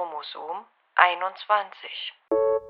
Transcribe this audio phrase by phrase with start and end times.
[0.00, 0.64] Chromosom
[0.96, 2.69] 21.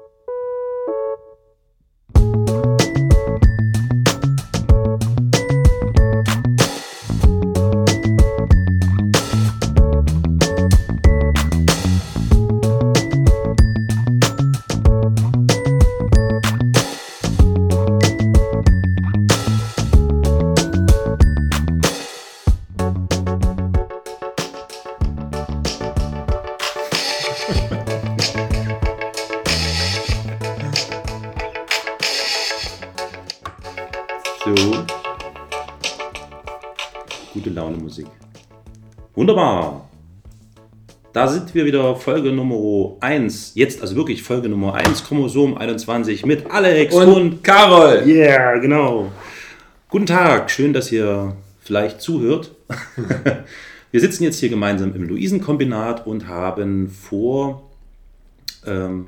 [39.31, 39.89] Wunderbar.
[41.13, 43.53] Da sind wir wieder, Folge Nummer 1.
[43.55, 48.03] Jetzt also wirklich Folge Nummer 1, Chromosom 21 mit Alex und, Und Carol!
[48.05, 49.13] Yeah, genau.
[49.89, 52.51] Guten Tag, schön, dass ihr vielleicht zuhört.
[53.93, 57.71] wir sitzen jetzt hier gemeinsam im Luisenkombinat und haben vor,
[58.67, 59.07] ähm,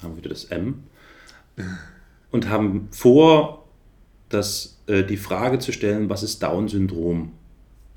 [0.00, 0.84] haben wir wieder das M,
[2.30, 3.64] und haben vor,
[4.28, 7.32] das, äh, die Frage zu stellen, was ist Down-Syndrom?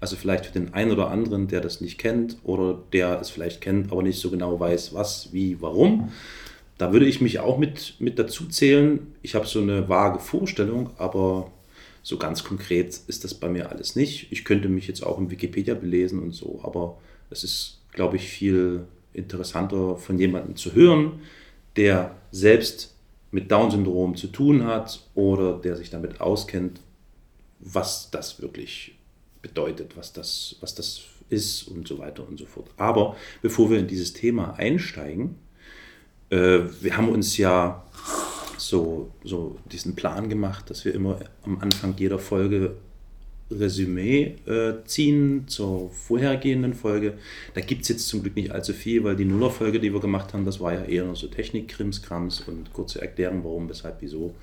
[0.01, 3.61] Also vielleicht für den einen oder anderen, der das nicht kennt oder der es vielleicht
[3.61, 6.11] kennt, aber nicht so genau weiß, was, wie, warum.
[6.79, 9.13] Da würde ich mich auch mit, mit dazu zählen.
[9.21, 11.51] Ich habe so eine vage Vorstellung, aber
[12.01, 14.31] so ganz konkret ist das bei mir alles nicht.
[14.31, 16.97] Ich könnte mich jetzt auch in Wikipedia belesen und so, aber
[17.29, 21.21] es ist, glaube ich, viel interessanter von jemandem zu hören,
[21.75, 22.95] der selbst
[23.29, 26.81] mit Down-Syndrom zu tun hat oder der sich damit auskennt,
[27.59, 28.95] was das wirklich
[29.41, 32.69] bedeutet, was das, was das ist und so weiter und so fort.
[32.77, 35.35] Aber bevor wir in dieses Thema einsteigen,
[36.29, 37.83] äh, wir haben uns ja
[38.57, 42.75] so, so diesen Plan gemacht, dass wir immer am Anfang jeder Folge
[43.49, 47.15] Resümee äh, ziehen zur vorhergehenden Folge.
[47.53, 50.33] Da gibt es jetzt zum Glück nicht allzu viel, weil die Nuller-Folge, die wir gemacht
[50.33, 54.33] haben, das war ja eher so Technik-Krimskrams und kurze Erklärung, warum, weshalb, wieso.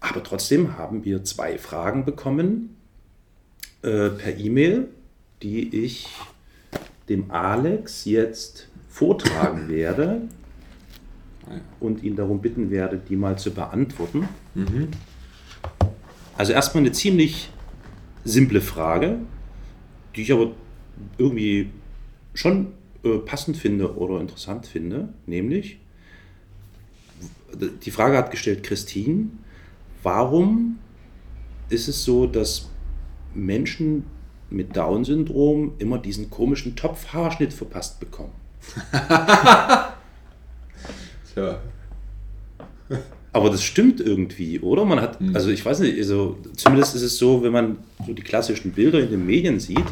[0.00, 2.76] Aber trotzdem haben wir zwei Fragen bekommen
[3.82, 4.88] äh, per E-Mail,
[5.42, 6.08] die ich
[7.08, 10.22] dem Alex jetzt vortragen werde
[11.78, 14.28] und ihn darum bitten werde, die mal zu beantworten.
[16.36, 17.50] Also erstmal eine ziemlich
[18.24, 19.20] simple Frage,
[20.14, 20.52] die ich aber
[21.18, 21.70] irgendwie
[22.34, 22.72] schon
[23.04, 25.78] äh, passend finde oder interessant finde, nämlich
[27.84, 29.28] die Frage hat gestellt Christine,
[30.02, 30.78] warum
[31.68, 32.68] ist es so, dass
[33.36, 34.04] Menschen
[34.50, 38.32] mit Down-Syndrom immer diesen komischen Topfhaarschnitt verpasst bekommen?
[41.34, 41.58] Tja,
[43.32, 44.84] Aber das stimmt irgendwie, oder?
[44.84, 48.22] Man hat, also ich weiß nicht, also zumindest ist es so, wenn man so die
[48.22, 49.84] klassischen Bilder in den Medien sieht,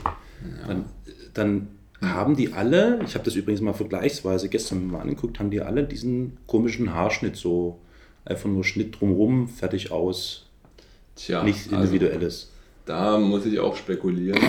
[0.66, 0.86] dann,
[1.34, 1.68] dann
[2.00, 5.84] haben die alle, ich habe das übrigens mal vergleichsweise gestern mal angeguckt, haben die alle
[5.84, 7.80] diesen komischen Haarschnitt, so
[8.24, 10.46] einfach nur Schnitt drumrum, fertig aus,
[11.16, 11.42] tja.
[11.42, 12.50] nichts also, Individuelles.
[12.86, 14.40] Da muss ich auch spekulieren.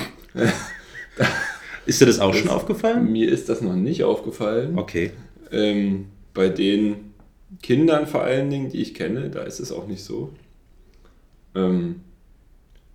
[1.86, 3.12] Ist dir das auch schon aufgefallen?
[3.12, 4.78] Mir ist das noch nicht aufgefallen.
[4.78, 5.12] Okay.
[5.52, 7.14] Ähm, bei den
[7.62, 10.34] Kindern vor allen Dingen, die ich kenne, da ist es auch nicht so.
[11.54, 12.02] Ähm,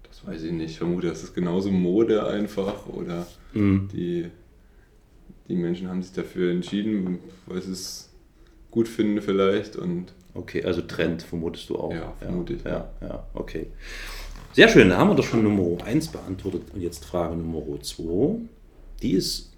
[0.09, 0.73] das weiß ich nicht.
[0.73, 3.89] Ich vermute, das ist genauso Mode einfach oder Mhm.
[3.93, 4.27] die,
[5.49, 8.11] die Menschen haben sich dafür entschieden, weil sie es
[8.71, 11.93] gut finden vielleicht und Okay, also Trend vermutest du auch.
[11.93, 13.67] Ja, vermute ich, Ja, ja, okay.
[14.53, 18.41] Sehr schön, da haben wir doch schon Nummer 1 beantwortet und jetzt Frage Nummer 2.
[19.01, 19.53] Die ist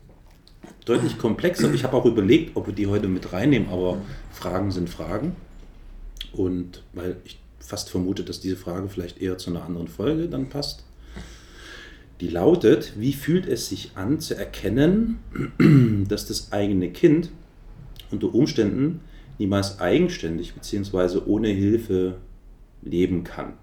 [0.85, 1.73] deutlich komplexer.
[1.73, 5.35] Ich habe auch überlegt, ob wir die heute mit reinnehmen, aber Fragen sind Fragen.
[6.35, 10.51] Und weil ich fast vermute, dass diese Frage vielleicht eher zu einer anderen Folge dann
[10.51, 10.85] passt.
[12.21, 15.21] Die lautet, wie fühlt es sich an zu erkennen,
[16.07, 17.31] dass das eigene Kind
[18.11, 19.01] unter Umständen
[19.39, 21.21] niemals eigenständig bzw.
[21.25, 22.19] ohne Hilfe
[22.83, 23.55] leben kann?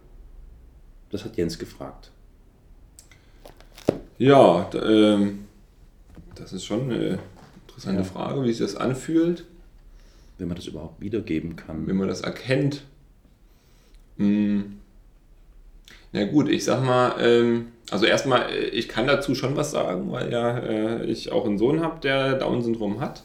[1.11, 2.11] Das hat Jens gefragt.
[4.17, 5.45] ja, ähm,
[6.35, 7.19] das ist schon eine
[7.67, 8.07] interessante Ja.
[8.07, 9.45] Frage, wie sich das anfühlt.
[10.37, 11.87] Wenn man das überhaupt wiedergeben kann.
[11.87, 12.83] wenn man das erkennt.
[14.17, 14.79] Hm.
[16.11, 20.11] Na gut, ich sag mal, ähm, also erstmal, äh, ich kann dazu schon was sagen,
[20.11, 23.23] weil ja äh, ich auch einen Sohn habe, der Down-Syndrom hat.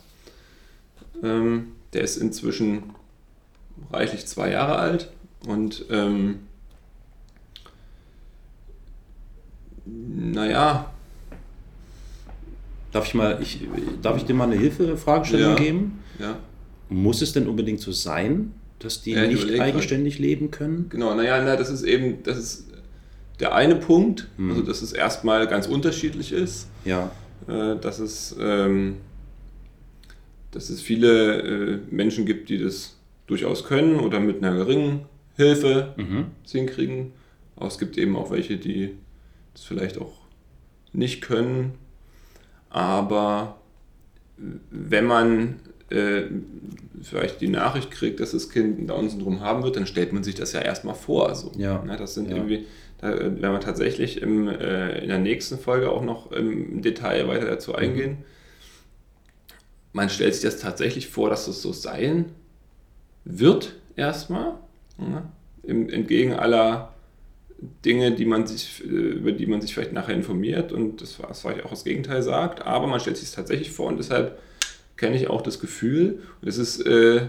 [1.22, 2.94] Ähm, der ist inzwischen
[3.92, 5.10] reichlich zwei Jahre alt
[5.46, 6.40] und ähm,
[9.86, 10.90] naja,
[12.92, 13.58] Darf ich, mal, ich,
[14.02, 15.56] darf ich dir mal eine Hilfefragestellung Ja.
[15.56, 16.04] geben?
[16.20, 16.38] ja,
[16.88, 20.86] Muss es denn unbedingt so sein, dass die Ja, ich nicht eigenständig leben können?
[20.90, 22.66] Genau, naja, na, das ist eben, das ist
[23.40, 24.50] der eine Punkt, Hm.
[24.50, 27.10] also dass es erstmal ganz unterschiedlich ist, Ja.
[27.48, 28.96] äh, dass es ähm,
[30.52, 32.94] dass es viele äh, Menschen gibt, die das
[33.26, 35.00] durchaus können oder mit einer geringen
[35.36, 36.26] Hilfe Mhm.
[36.48, 37.10] hinkriegen.
[37.56, 38.90] Aber es gibt eben auch welche, die
[39.54, 40.12] das vielleicht auch
[40.92, 41.74] nicht können.
[42.70, 43.56] Aber
[44.36, 45.60] wenn man
[45.90, 46.22] äh,
[47.02, 50.34] vielleicht die Nachricht kriegt, dass das Kind ein Down-Syndrom haben wird, dann stellt man sich
[50.34, 51.34] das ja erstmal vor.
[51.34, 51.52] So.
[51.56, 51.82] Ja.
[51.84, 52.36] Ne, das sind Ja.
[52.36, 52.66] irgendwie,
[52.98, 57.46] da werden wir tatsächlich im, äh, in der nächsten Folge auch noch im Detail weiter
[57.46, 57.76] dazu Mhm.
[57.76, 58.16] eingehen.
[59.92, 62.26] Man stellt sich das tatsächlich vor, dass es so sein
[63.24, 64.54] wird, erstmal.
[64.98, 65.22] Ne?
[65.62, 66.93] Im, entgegen aller
[67.84, 71.42] Dinge, die man sich, äh, über die man sich vielleicht nachher informiert und das, was
[71.42, 74.38] vielleicht auch das Gegenteil sagt, aber man stellt sich es tatsächlich vor und deshalb
[74.96, 77.26] kenne ich auch das Gefühl und es ist äh,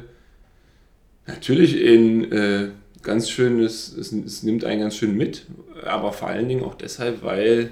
[1.28, 2.70] natürlich in äh,
[3.02, 5.46] ganz schönes, es, es nimmt einen ganz schön mit,
[5.84, 7.72] aber vor allen Dingen auch deshalb, weil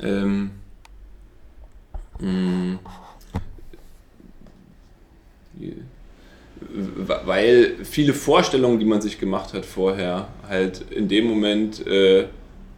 [0.00, 0.50] ähm,
[2.20, 2.78] mh,
[6.60, 12.26] weil viele Vorstellungen, die man sich gemacht hat vorher, halt in dem Moment, äh,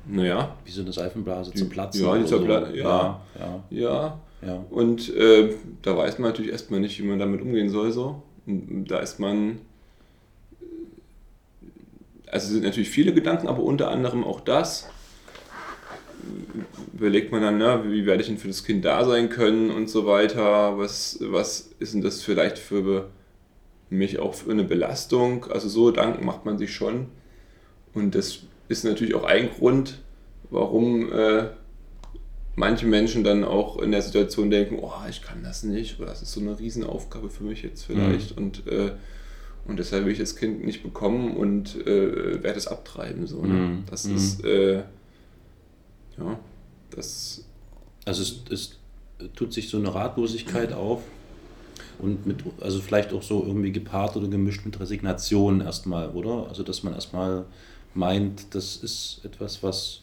[0.08, 2.02] naja, Wie so eine Seifenblase zum Platzen.
[2.04, 2.40] ja, oder so.
[2.40, 3.20] Pla- ja.
[3.38, 4.64] ja, ja, ja.
[4.70, 7.90] und äh, da weiß man natürlich erstmal nicht, wie man damit umgehen soll.
[7.92, 8.22] So.
[8.46, 9.58] Und da ist man.
[12.28, 14.88] Also es sind natürlich viele Gedanken, aber unter anderem auch das.
[16.94, 19.88] Überlegt man dann, ne, wie werde ich denn für das Kind da sein können und
[19.90, 20.78] so weiter.
[20.78, 23.08] Was, was ist denn das vielleicht für
[23.90, 25.44] mich auch für eine Belastung?
[25.46, 27.06] Also so Gedanken macht man sich schon.
[27.94, 29.98] Und das ist natürlich auch ein Grund,
[30.50, 31.48] warum äh,
[32.56, 36.22] manche Menschen dann auch in der Situation denken, oh, ich kann das nicht, oder das
[36.22, 38.36] ist so eine Riesenaufgabe für mich jetzt vielleicht.
[38.36, 38.92] Und, äh,
[39.66, 43.26] und deshalb will ich das Kind nicht bekommen und äh, werde es abtreiben.
[43.26, 43.54] So, ne?
[43.54, 43.84] Mhm.
[43.90, 44.16] Das Mhm.
[44.16, 44.76] ist, äh,
[46.18, 46.38] ja,
[46.90, 47.44] das,
[48.04, 48.78] Also es, es
[49.34, 51.02] tut sich so eine Ratlosigkeit auf
[51.98, 56.46] und mit, also vielleicht auch so irgendwie gepaart oder gemischt mit Resignation erstmal, oder?
[56.48, 57.44] Also dass man erstmal
[57.94, 60.02] meint, das ist etwas, was,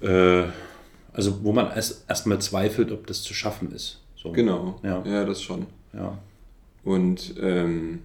[0.00, 0.44] äh,
[1.12, 4.00] also wo man erst erstmal zweifelt, ob das zu schaffen ist.
[4.16, 4.32] So.
[4.32, 5.02] genau, Ja.
[5.04, 5.66] ja, das schon.
[5.92, 6.18] Ja.
[6.84, 8.00] Und ähm,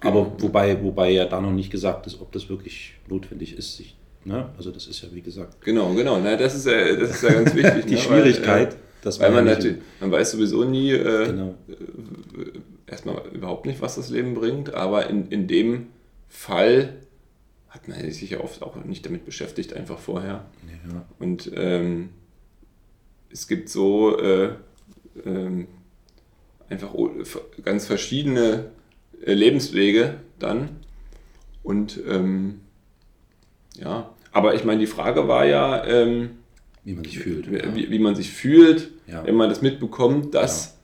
[0.00, 3.96] Aber wobei, wobei ja da noch nicht gesagt ist, ob das wirklich notwendig ist, sich,
[4.24, 4.48] ne?
[4.56, 7.32] Also das ist ja wie gesagt genau, genau, na, das, ist ja, das ist ja
[7.32, 7.84] ganz wichtig.
[7.86, 11.54] die ne, Schwierigkeit, Weil, äh, dass weil man natürlich, man weiß sowieso nie, äh, Genau.
[12.86, 15.86] erstmal überhaupt nicht, was das Leben bringt, aber in, in dem
[16.28, 16.94] Fall
[17.68, 20.44] hat man sich ja oft auch nicht damit beschäftigt, einfach vorher.
[20.92, 21.06] Ja.
[21.18, 22.10] Und ähm,
[23.30, 24.50] es gibt so äh,
[25.24, 25.68] ähm,
[26.68, 26.94] einfach
[27.64, 28.70] ganz verschiedene
[29.24, 30.70] äh, Lebenswege dann.
[31.62, 32.60] Und ähm,
[33.76, 36.30] ja, aber ich meine, die Frage war ja, ähm,
[36.84, 37.50] Wie man sich fühlt.
[37.74, 39.24] wie, wie man sich fühlt, Ja.
[39.26, 40.76] wenn man das mitbekommt, dass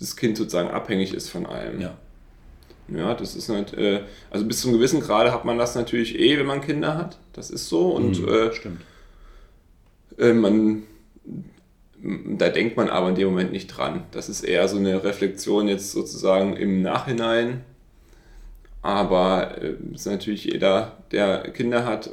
[0.00, 1.80] das Kind sozusagen abhängig ist von allem.
[1.80, 1.96] Ja.
[2.88, 6.36] Ja, das ist halt, äh, also bis zum gewissen Grade hat man das natürlich eh,
[6.38, 7.18] wenn man Kinder hat.
[7.32, 7.90] Das ist so.
[7.92, 8.80] Und Mhm, äh, stimmt.
[10.18, 10.82] äh, man,
[12.36, 14.02] da denkt man aber in dem Moment nicht dran.
[14.10, 17.62] Das ist eher so eine Reflexion jetzt sozusagen im Nachhinein.
[18.82, 22.10] Aber äh, ist natürlich jeder, der Kinder hat,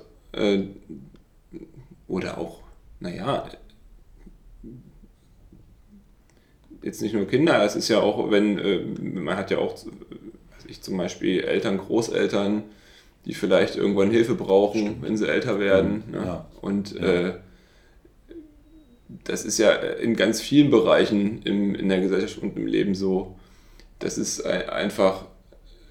[2.07, 2.58] oder auch,
[2.99, 3.47] naja,
[6.81, 10.65] jetzt nicht nur Kinder, es ist ja auch, wenn, äh, man hat ja auch, weiß
[10.67, 12.63] ich zum Beispiel Eltern, Großeltern,
[13.25, 16.03] die vielleicht irgendwann Hilfe brauchen, wenn sie älter werden.
[16.07, 16.25] Mhm, Ne?
[16.25, 16.45] ja.
[16.61, 17.27] Und Ja.
[17.27, 17.33] Äh,
[19.23, 23.35] das ist ja in ganz vielen Bereichen im, in der Gesellschaft und im Leben so,
[23.97, 25.25] dass es ein- einfach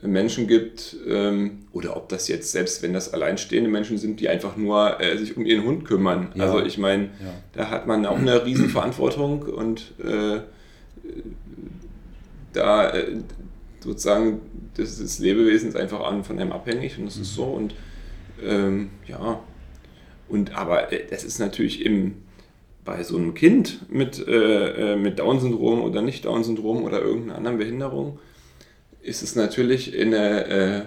[0.02, 4.56] Menschen gibt, ähm, oder ob das jetzt, selbst wenn das alleinstehende Menschen sind, die einfach
[4.56, 6.32] nur äh, sich um ihren Hund kümmern.
[6.34, 6.44] Ja.
[6.44, 7.34] Also ich meine, Ja.
[7.52, 10.40] da hat man auch eine Riesenverantwortung und äh,
[12.52, 13.16] da äh,
[13.80, 14.40] sozusagen
[14.76, 17.74] das, das Lebewesen ist einfach an, von einem abhängig und das ist so und
[18.42, 19.40] ähm, ja
[20.28, 22.14] und aber äh, das ist natürlich im
[22.84, 27.58] bei so einem Kind mit, äh, äh, mit Down-Syndrom oder nicht Down-Syndrom oder irgendeiner anderen
[27.58, 28.18] Behinderung
[29.08, 30.84] ist es natürlich in der, äh,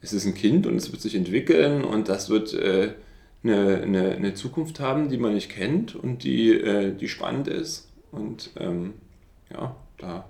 [0.00, 2.94] es ist ein Kind und es wird sich entwickeln und das wird äh,
[3.42, 7.88] eine, eine, eine Zukunft haben, die man nicht kennt und die, äh, die spannend ist.
[8.10, 8.94] Und ähm,
[9.50, 10.28] ja, da,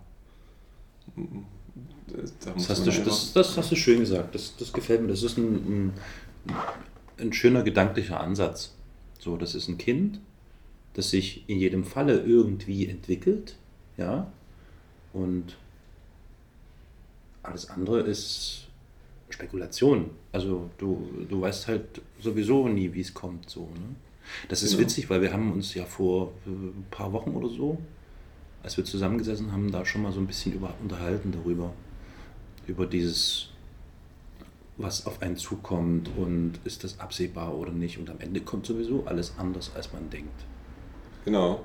[1.17, 4.35] da muss Das hast, du, das, das hast du schön gesagt.
[4.35, 5.09] Das, das gefällt mir.
[5.09, 5.93] Das ist ein, ein,
[7.19, 8.75] ein schöner gedanklicher Ansatz.
[9.19, 10.21] So, das ist ein Kind,
[10.95, 13.57] das sich in jedem Falle irgendwie entwickelt.
[13.97, 14.33] Ja.
[15.13, 15.57] Und
[17.49, 18.67] alles andere ist
[19.31, 20.11] Spekulation.
[20.33, 23.49] Also du, du weißt halt sowieso nie, wie es kommt.
[23.51, 23.97] So, ne?
[24.49, 24.83] Das ist Genau.
[24.83, 27.79] witzig, weil wir haben uns ja vor äh, ein paar Wochen oder so,
[28.63, 31.73] als wir zusammengesessen haben, da schon mal so ein bisschen über, unterhalten darüber.
[32.67, 33.49] Über dieses,
[34.77, 37.99] was auf einen zukommt und ist das absehbar oder nicht.
[37.99, 40.45] Und am Ende kommt sowieso alles anders, als man denkt.
[41.25, 41.63] Genau.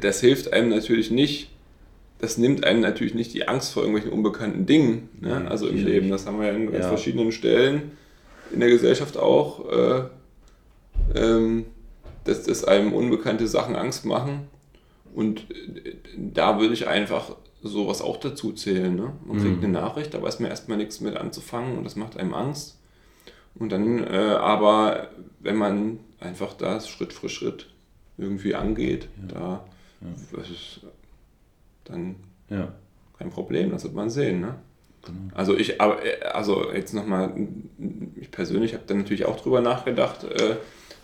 [0.00, 1.50] Das hilft einem natürlich nicht,
[2.22, 5.40] das nimmt einem natürlich nicht die Angst vor irgendwelchen unbekannten Dingen, ne?
[5.40, 6.08] Nee, also im Leben.
[6.08, 6.88] Das haben wir ja ganz Ja.
[6.88, 7.92] verschiedenen Stellen
[8.52, 10.02] in der Gesellschaft auch, äh,
[11.14, 11.66] ähm,
[12.24, 14.46] dass, dass einem unbekannte Sachen Angst machen.
[15.14, 18.94] Und äh, da würde ich einfach sowas auch dazu zählen.
[18.94, 19.12] Ne?
[19.26, 19.64] Man kriegt Mhm.
[19.64, 22.78] eine Nachricht, da weiß man erstmal nichts mit anzufangen und das macht einem Angst.
[23.54, 25.08] Und dann, äh, aber
[25.40, 27.66] wenn man einfach das Schritt für Schritt
[28.16, 29.64] irgendwie angeht, da
[30.32, 30.80] das ist
[31.84, 32.16] dann
[32.48, 32.72] Ja,
[33.18, 34.40] kein Problem, das wird man sehen.
[34.40, 34.54] Ne?
[35.04, 35.18] genau.
[35.34, 37.32] Also ich, aber äh, also jetzt nochmal,
[38.16, 40.56] ich persönlich habe da natürlich auch drüber nachgedacht, äh,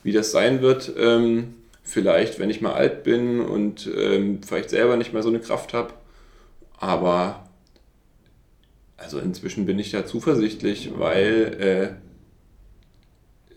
[0.02, 0.92] wie das sein wird.
[0.99, 5.40] Ähm, vielleicht, wenn ich mal alt bin und ähm, vielleicht selber nicht mehr so eine
[5.40, 5.94] Kraft habe.
[6.78, 7.49] Aber
[8.97, 11.56] also inzwischen bin ich da zuversichtlich, weil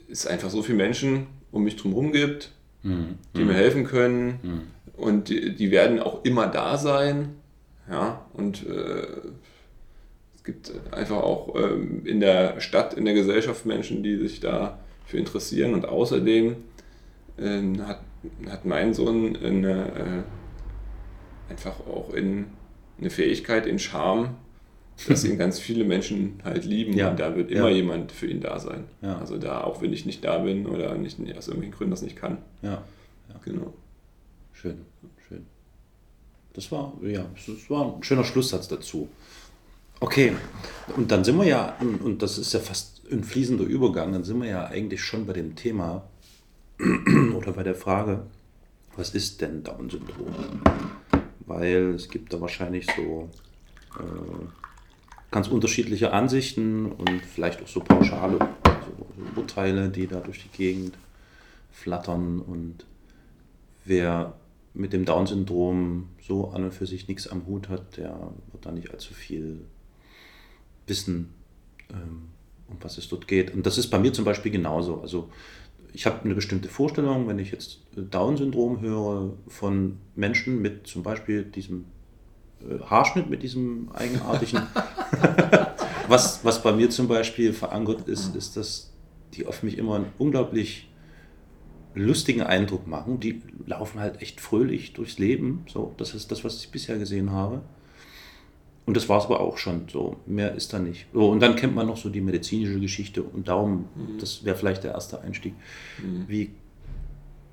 [0.07, 2.51] äh, es einfach so viele Menschen um mich drumherum gibt,
[2.83, 3.19] Mhm.
[3.35, 4.39] die mir helfen können.
[4.41, 4.61] Mhm.
[5.01, 7.35] Und die, die werden auch immer da sein.
[7.89, 9.05] Ja, und äh,
[10.35, 15.19] es gibt einfach auch ähm, in der Stadt, in der Gesellschaft Menschen, die sich dafür
[15.19, 15.73] interessieren.
[15.73, 16.55] Und außerdem
[17.39, 18.01] ähm, hat,
[18.49, 20.23] hat mein Sohn eine,
[21.49, 22.45] äh, einfach auch in,
[22.99, 24.35] eine Fähigkeit in Charme,
[25.07, 26.93] dass ihn ganz viele Menschen halt lieben.
[26.93, 27.09] Ja.
[27.09, 27.75] Und da wird immer Ja.
[27.75, 28.85] jemand für ihn da sein.
[29.01, 29.17] Ja.
[29.17, 32.15] Also da, auch wenn ich nicht da bin oder nicht aus irgendwelchen Gründen das nicht
[32.15, 32.37] kann.
[32.61, 32.83] Ja,
[33.43, 33.73] Genau.
[34.61, 34.85] Schön,
[35.27, 35.45] schön.
[36.53, 39.09] Das war, ja, das war ein schöner Schlusssatz dazu.
[39.99, 40.33] Okay,
[40.95, 44.41] und dann sind wir ja, und das ist ja fast ein fließender Übergang, dann sind
[44.41, 46.03] wir ja eigentlich schon bei dem Thema
[47.35, 48.25] oder bei der Frage,
[48.95, 50.61] was ist denn Down-Syndrom?
[51.45, 53.29] Weil es gibt da wahrscheinlich so
[53.99, 54.45] äh,
[55.31, 60.95] ganz unterschiedliche Ansichten und vielleicht auch so pauschale so, Urteile, die da durch die Gegend
[61.71, 62.85] flattern und
[63.85, 64.33] wer
[64.73, 68.71] mit dem Down-Syndrom so an und für sich nichts am Hut hat, der wird da
[68.71, 69.61] nicht allzu viel
[70.87, 71.33] wissen,
[71.89, 72.29] ähm,
[72.67, 73.53] um was es dort geht.
[73.53, 75.01] Und das ist bei mir zum Beispiel genauso.
[75.01, 75.29] Also
[75.93, 81.43] ich habe eine bestimmte Vorstellung, wenn ich jetzt Down-Syndrom höre von Menschen mit zum Beispiel
[81.43, 81.85] diesem
[82.61, 84.61] äh, Haarschnitt, mit diesem eigenartigen.
[86.07, 88.93] was, was bei mir zum Beispiel verankert ist, ist, dass
[89.33, 90.90] die auf mich immer einen unglaublich
[91.93, 93.19] lustigen Eindruck machen.
[93.19, 95.65] Die laufen halt echt fröhlich durchs Leben.
[95.67, 97.61] So, das ist das, was ich bisher gesehen habe.
[98.85, 99.83] Und das war es aber auch schon.
[99.91, 101.05] So, mehr ist da nicht.
[101.13, 103.85] So, und dann kennt man noch so die medizinische Geschichte und darum,
[104.19, 105.53] das wäre vielleicht der erste Einstieg.
[106.27, 106.51] Wie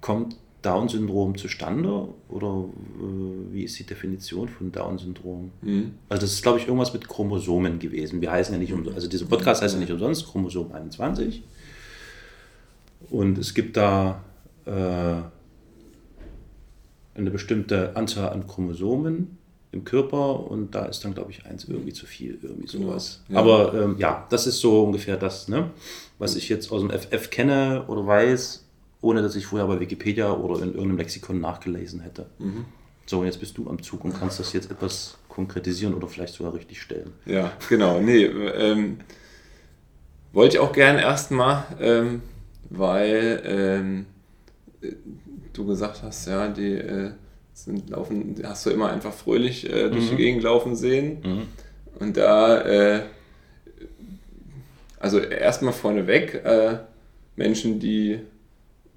[0.00, 2.64] kommt Down-Syndrom zustande oder
[3.00, 5.52] äh, wie ist die Definition von Down-Syndrom?
[5.62, 5.92] Mhm.
[6.09, 8.21] Also das ist, glaube ich, irgendwas mit Chromosomen gewesen.
[8.21, 11.45] Wir heißen ja nicht umsonst, also dieser Podcast heißt ja nicht umsonst Chromosom 21.
[13.11, 14.25] Und es gibt da
[14.68, 15.30] eine
[17.30, 19.38] bestimmte Anzahl an Chromosomen
[19.72, 23.22] im Körper und da ist dann, glaube ich, eins irgendwie zu viel, irgendwie sowas.
[23.28, 23.38] Ja.
[23.38, 25.70] Aber ähm, ja, das ist so ungefähr das, ne?
[26.18, 28.64] was ich jetzt aus dem FF kenne oder weiß,
[29.00, 32.26] ohne dass ich vorher bei Wikipedia oder in irgendeinem Lexikon nachgelesen hätte.
[33.06, 36.34] So, und jetzt bist du am Zug und kannst das jetzt etwas konkretisieren oder vielleicht
[36.34, 37.12] sogar richtig stellen.
[37.25, 38.00] Ja, genau.
[38.00, 38.98] Nee, ähm,
[40.32, 42.22] wollte ich auch gern erstmal, ähm,
[42.70, 44.17] weil ähm, äh,
[45.52, 47.11] du gesagt hast, ja, die äh,
[47.52, 51.47] sind laufen, die hast du immer einfach fröhlich äh, durch die Gegend laufen sehen.
[51.99, 53.02] Und da, äh,
[55.00, 56.78] also erstmal vorneweg, äh,
[57.37, 58.20] Menschen, die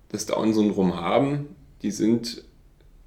[0.09, 1.47] das Down-Syndrom haben,
[1.83, 2.43] die sind,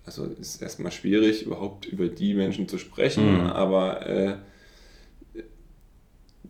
[0.07, 3.47] also ist erstmal schwierig, überhaupt über die Menschen zu sprechen, Mhm.
[3.47, 4.35] aber äh,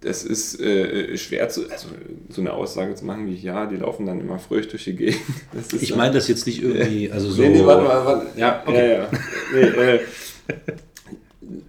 [0.04, 1.88] das ist äh, schwer zu, also
[2.28, 5.20] so eine Aussage zu machen wie, ja, die laufen dann immer fröhlich durch die Gegend.
[5.80, 7.42] Ich meine das jetzt nicht irgendwie, also so.
[7.42, 8.38] Nee, nee, warte mal, warte.
[8.38, 8.90] Ja, okay.
[8.90, 9.08] ja, ja.
[9.52, 10.00] Nee, äh,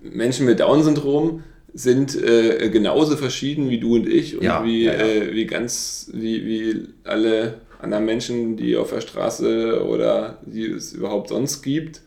[0.03, 4.93] Menschen mit Down-Syndrom sind äh, genauso verschieden wie du und ich und Ja, wie, ja,
[4.93, 4.99] ja.
[4.99, 10.93] Äh, wie ganz, wie, wie alle anderen Menschen, die auf der Straße oder die es
[10.93, 12.01] überhaupt sonst gibt,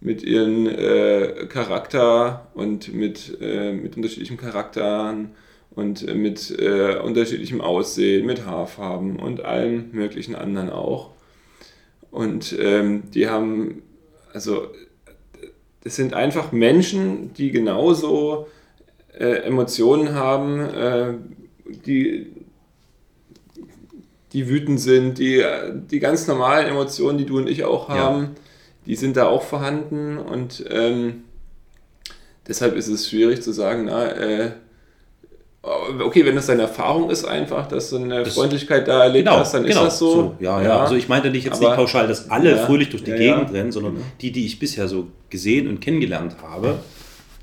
[0.00, 5.30] mit ihren äh, Charakter und mit, äh, mit unterschiedlichen Charakteren
[5.74, 11.10] und äh, mit äh, unterschiedlichem Aussehen, mit Haarfarben und allem möglichen anderen auch.
[12.10, 13.82] Und ähm, die haben,
[14.32, 14.68] also
[15.82, 18.46] das sind einfach Menschen, die genauso
[19.18, 21.14] äh, Emotionen haben, äh,
[21.86, 22.32] die,
[24.32, 25.42] die wütend sind, die,
[25.90, 28.30] die ganz normalen Emotionen, die du und ich auch haben, ja.
[28.86, 31.24] die sind da auch vorhanden und ähm,
[32.46, 34.52] deshalb ist es schwierig zu sagen, na, äh,
[35.62, 39.38] okay, wenn das deine Erfahrung ist einfach, dass du eine das, Freundlichkeit da erlebt genau,
[39.38, 40.10] hast, dann genau, ist das so.
[40.10, 42.66] so ja, ja, ja, Also ich meinte nicht jetzt Aber, nicht pauschal, dass alle ja,
[42.66, 44.06] fröhlich durch die Gegend rennen, sondern genau.
[44.20, 46.80] die, die ich bisher so gesehen und kennengelernt habe,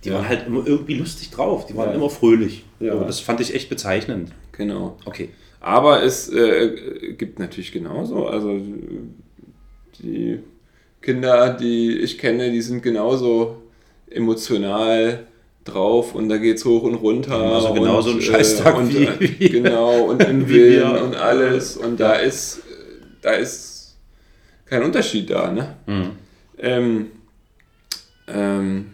[0.04, 2.66] die waren halt immer irgendwie lustig drauf, die waren immer fröhlich.
[2.80, 2.96] Ja.
[2.96, 4.32] das fand ich echt bezeichnend.
[4.52, 4.98] Genau.
[5.06, 5.30] Okay.
[5.62, 8.60] Aber es äh, gibt natürlich genauso, also
[10.02, 10.40] die
[11.02, 13.58] Kinder, die ich kenne, die sind genauso
[14.10, 15.26] emotional
[15.66, 17.36] drauf und da geht es hoch und runter.
[17.36, 21.78] Also genau so ein Scheißtag äh, und, wie, wie, Genau, und im Willen und alles.
[21.78, 22.62] Und da ist,
[23.22, 23.98] da ist
[24.66, 25.52] kein Unterschied da.
[25.52, 25.76] Ne?
[25.86, 26.12] Mhm.
[26.58, 27.12] Ähm,
[28.28, 28.86] ähm,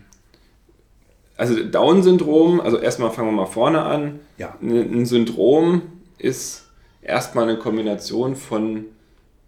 [1.37, 4.19] also Down-Syndrom, also erstmal fangen wir mal vorne an.
[4.37, 4.57] Ja.
[4.61, 5.81] Ein Syndrom
[6.17, 6.65] ist
[7.01, 8.85] erstmal eine Kombination von,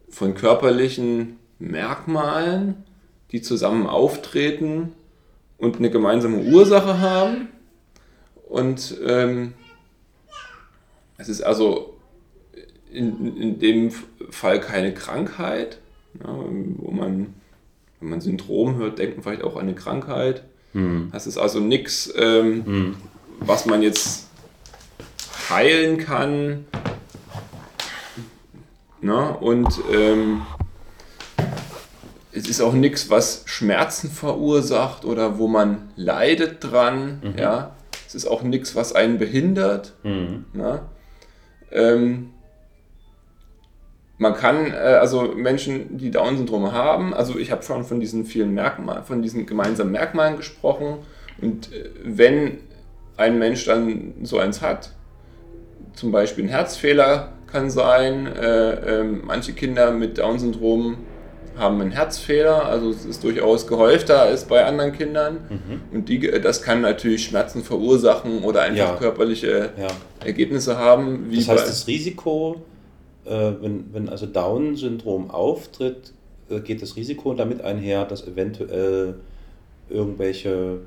[0.10, 2.84] von körperlichen Merkmalen,
[3.32, 4.94] die zusammen auftreten
[5.58, 7.50] und eine gemeinsame Ursache haben.
[8.48, 9.54] Und ähm,
[11.18, 11.98] es ist also
[12.92, 13.92] in, in dem
[14.30, 15.80] Fall keine Krankheit,
[16.24, 16.30] ja,
[16.78, 17.34] wo man,
[18.00, 20.44] wenn man Syndrom hört, denkt man vielleicht auch an eine Krankheit.
[20.74, 21.10] Hm.
[21.12, 22.96] Das ist also nichts, ähm, hm.
[23.40, 24.28] was man jetzt
[25.50, 26.66] heilen kann.
[29.02, 30.42] Na, und ähm,
[32.38, 37.22] es ist auch nichts, was Schmerzen verursacht oder wo man leidet dran.
[37.24, 37.39] Mhm.
[37.39, 37.75] Ja?
[38.06, 39.94] Es ist auch nichts, was einen behindert.
[40.03, 40.46] Mhm.
[40.53, 40.88] Ja?
[41.72, 42.29] Ähm,
[44.20, 48.53] man kann, äh, also Menschen, die Down-Syndrom haben, also ich habe schon von diesen vielen
[48.53, 51.00] Merkmalen, von diesen gemeinsamen Merkmalen gesprochen.
[51.41, 52.60] Und äh, wenn
[53.17, 54.91] ein Mensch dann so eins hat,
[55.94, 60.98] zum Beispiel ein Herzfehler kann sein, äh, äh, manche Kinder mit Down-Syndrom
[61.58, 65.40] haben einen Herzfehler, also es ist durchaus gehäufter als bei anderen Kindern.
[65.50, 65.82] Mhm.
[65.98, 68.96] Und die, das kann natürlich Schmerzen verursachen oder einfach ja.
[68.96, 69.88] körperliche ja.
[70.24, 71.29] Ergebnisse haben.
[71.34, 72.62] das heißt, das Risiko,
[73.25, 76.14] äh, wenn, wenn also Down-Syndrom auftritt,
[76.50, 79.16] äh, geht das Risiko damit einher, dass eventuell
[79.90, 80.79] irgendwelche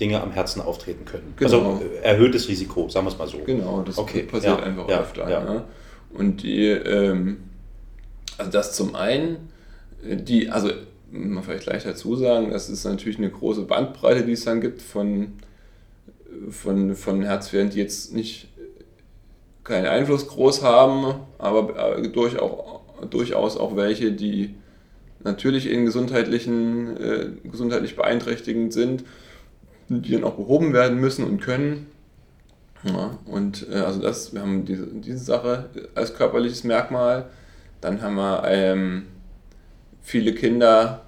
[0.00, 1.34] Dinge am Herzen auftreten können.
[1.36, 1.74] Genau.
[1.74, 3.38] Also erhöhtes Risiko, sagen wir es mal so.
[3.44, 4.22] Genau, das okay.
[4.22, 4.64] passiert ja.
[4.64, 5.26] einfach öfter.
[5.26, 5.64] Ne?
[6.12, 7.44] Und die, ähm,
[8.38, 9.50] also das zum einen
[10.04, 10.70] die, also
[11.10, 14.82] man vielleicht gleich dazu sagen, das ist natürlich eine große Bandbreite, die es dann gibt
[14.82, 15.34] von,
[16.50, 18.48] von, von Herzfehlern, die jetzt nicht
[19.62, 24.54] keinen Einfluss groß haben, aber durch auch, durchaus auch welche, die
[25.22, 29.04] natürlich in gesundheitlichen, äh, gesundheitlich beeinträchtigend sind,
[29.88, 31.86] die dann auch behoben werden müssen und können.
[32.84, 37.26] Ja, und äh, also das, wir haben diese, diese Sache als körperliches Merkmal.
[37.80, 39.06] Dann haben wir ähm,
[40.04, 41.06] viele Kinder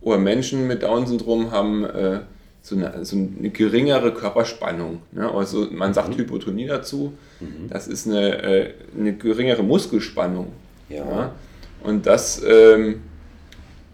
[0.00, 2.20] oder Menschen mit Down-Syndrom haben äh,
[2.62, 5.02] so, eine, so, eine, geringere Körperspannung.
[5.12, 5.30] Ne?
[5.30, 6.18] Also man sagt mhm.
[6.18, 7.12] Hypotonie dazu.
[7.40, 7.68] Mhm.
[7.68, 10.52] Das ist eine, äh, eine geringere Muskelspannung.
[10.88, 10.96] Ja.
[10.96, 11.34] ja?
[11.82, 13.02] Und das ähm,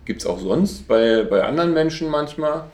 [0.05, 2.65] gibt es auch sonst bei, bei anderen Menschen manchmal.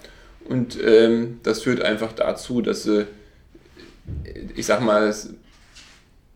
[0.48, 3.06] Und ähm, das führt einfach dazu, dass sie,
[4.54, 5.30] ich sag mal, das,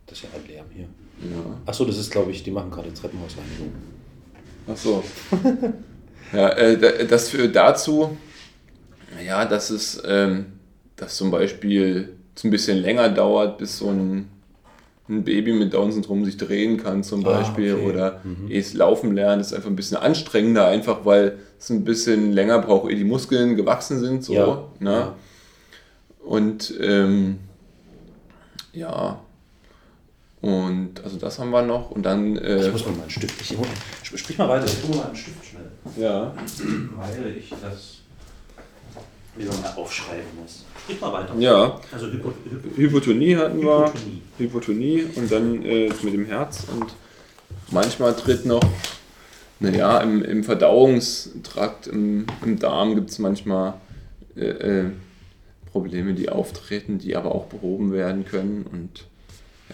[0.06, 0.86] das ist ja ein Lärm hier.
[1.30, 1.60] Ja.
[1.66, 3.72] Achso, das ist, glaube ich, die machen gerade Treppenhausreinigung.
[4.68, 5.04] Ach so.
[6.32, 8.16] ja, äh, das führt dazu,
[9.24, 10.46] ja, dass es ähm,
[11.00, 14.28] dass zum Beispiel es ein bisschen länger dauert, bis so ein,
[15.08, 17.86] ein Baby mit Down-Syndrom sich drehen kann zum ah, Beispiel ah, okay.
[17.86, 18.50] oder mhm.
[18.50, 22.90] es laufen lernt, ist einfach ein bisschen anstrengender, einfach weil es ein bisschen länger braucht,
[22.90, 24.24] ehe die Muskeln gewachsen sind.
[24.24, 24.64] So, ja.
[24.78, 24.90] Ne?
[24.90, 25.14] Ja.
[26.22, 27.38] Und ähm,
[28.72, 29.20] ja,
[30.40, 31.90] und also das haben wir noch.
[31.90, 32.36] Und dann.
[32.36, 33.40] Äh, ich muss mal einen Stift.
[33.40, 35.70] Ich, sprich mal weiter, ich hole mal einen Stift schnell.
[35.96, 36.34] Ja.
[36.96, 37.98] Weil ich das
[39.36, 40.64] wieder mal aufschreiben muss.
[40.82, 41.34] Sprich mal weiter.
[41.38, 41.78] Ja.
[41.92, 43.86] Also Hypo, Hypo, Hypotonie hatten wir.
[43.86, 44.22] Hypotonie.
[44.38, 46.64] Hypotonie und dann äh, mit dem Herz.
[46.74, 46.94] Und
[47.70, 48.64] manchmal tritt noch.
[49.62, 53.74] Naja, im, im Verdauungstrakt, im, im Darm gibt es manchmal
[54.34, 54.90] äh, äh,
[55.70, 58.64] Probleme, die auftreten, die aber auch behoben werden können.
[58.64, 59.04] Und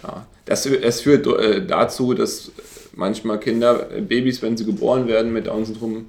[0.03, 2.51] ja, das, es führt äh, dazu, dass
[2.95, 6.07] manchmal Kinder, äh, Babys, wenn sie geboren werden mit Down-Syndrom,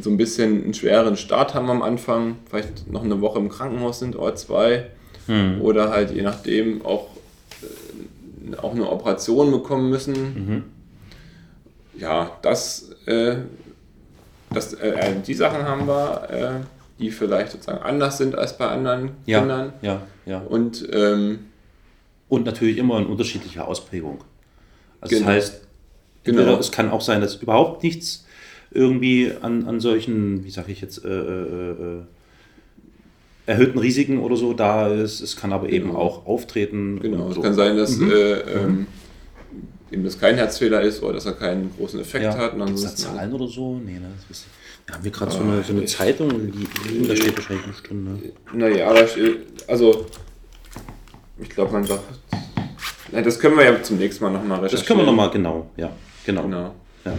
[0.00, 3.98] so ein bisschen einen schweren Start haben am Anfang, vielleicht noch eine Woche im Krankenhaus
[3.98, 4.86] sind oder zwei.
[5.26, 5.60] Hm.
[5.60, 7.08] Oder halt je nachdem auch,
[7.62, 10.14] äh, auch eine Operation bekommen müssen.
[10.14, 10.64] Mhm.
[11.98, 13.36] Ja, das, äh,
[14.50, 16.64] das äh, die Sachen haben wir,
[16.98, 19.72] die vielleicht sozusagen anders sind als bei anderen ja, Kindern.
[19.82, 20.38] Ja, ja.
[20.38, 21.47] Und ähm,
[22.28, 24.24] und natürlich immer in unterschiedlicher Ausprägung.
[25.00, 25.26] Also Genau.
[25.28, 25.60] das heißt,
[26.24, 26.58] Genau.
[26.58, 28.26] es kann auch sein, dass überhaupt nichts
[28.70, 32.00] irgendwie an, an solchen, wie sage ich jetzt, äh, äh, äh,
[33.46, 35.20] erhöhten Risiken oder so da ist.
[35.22, 35.98] Es kann aber eben Genau.
[36.00, 37.00] auch auftreten.
[37.00, 37.40] Genau, und es so.
[37.40, 38.10] kann sein, dass Mhm.
[38.10, 38.86] äh, ähm,
[39.90, 42.36] eben das kein Herzfehler ist oder dass er keinen großen Effekt ja.
[42.36, 42.52] hat.
[42.54, 43.78] Und Gibt's da ansonsten- Zahlen oder so?
[43.78, 44.10] Nee, ne?
[44.28, 44.46] Das ist,
[44.84, 47.64] wir haben hier gerade so Ah, eine, so eine Zeitung li- liegen, da steht wahrscheinlich
[47.64, 48.18] eine Stunde.
[48.52, 50.04] Naja, da steht- also
[51.40, 52.02] ich glaube, man sagt,
[53.12, 54.80] na, das können wir ja zum nächsten Mal nochmal recherchieren.
[54.80, 55.90] Das können wir nochmal, genau, ja,
[56.24, 56.42] genau.
[56.42, 56.74] Genau.
[57.04, 57.12] Ja.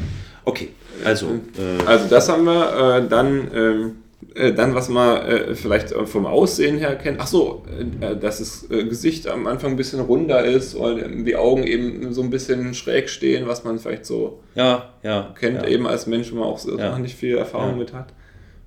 [0.46, 0.70] Okay,
[1.04, 1.28] also,
[1.58, 3.96] äh, Also das haben wir, äh, dann, ähm,
[4.36, 7.20] äh, dann was man äh, vielleicht äh, vom Aussehen her kennt.
[7.20, 7.64] Ach so,
[8.02, 12.14] äh, dass das äh, Gesicht am Anfang ein bisschen runder ist oder die Augen eben
[12.14, 15.34] so ein bisschen schräg stehen, was man vielleicht so ja, ja.
[15.40, 15.68] kennt ja.
[15.68, 16.92] eben als Mensch, wo man auch Ja.
[16.92, 18.14] noch nicht viel Erfahrung mit hat.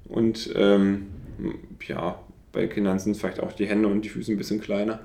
[0.08, 1.06] Und ähm,
[1.86, 2.18] ja,
[2.52, 5.00] bei Kindern sind vielleicht auch die Hände und die Füße ein bisschen kleiner.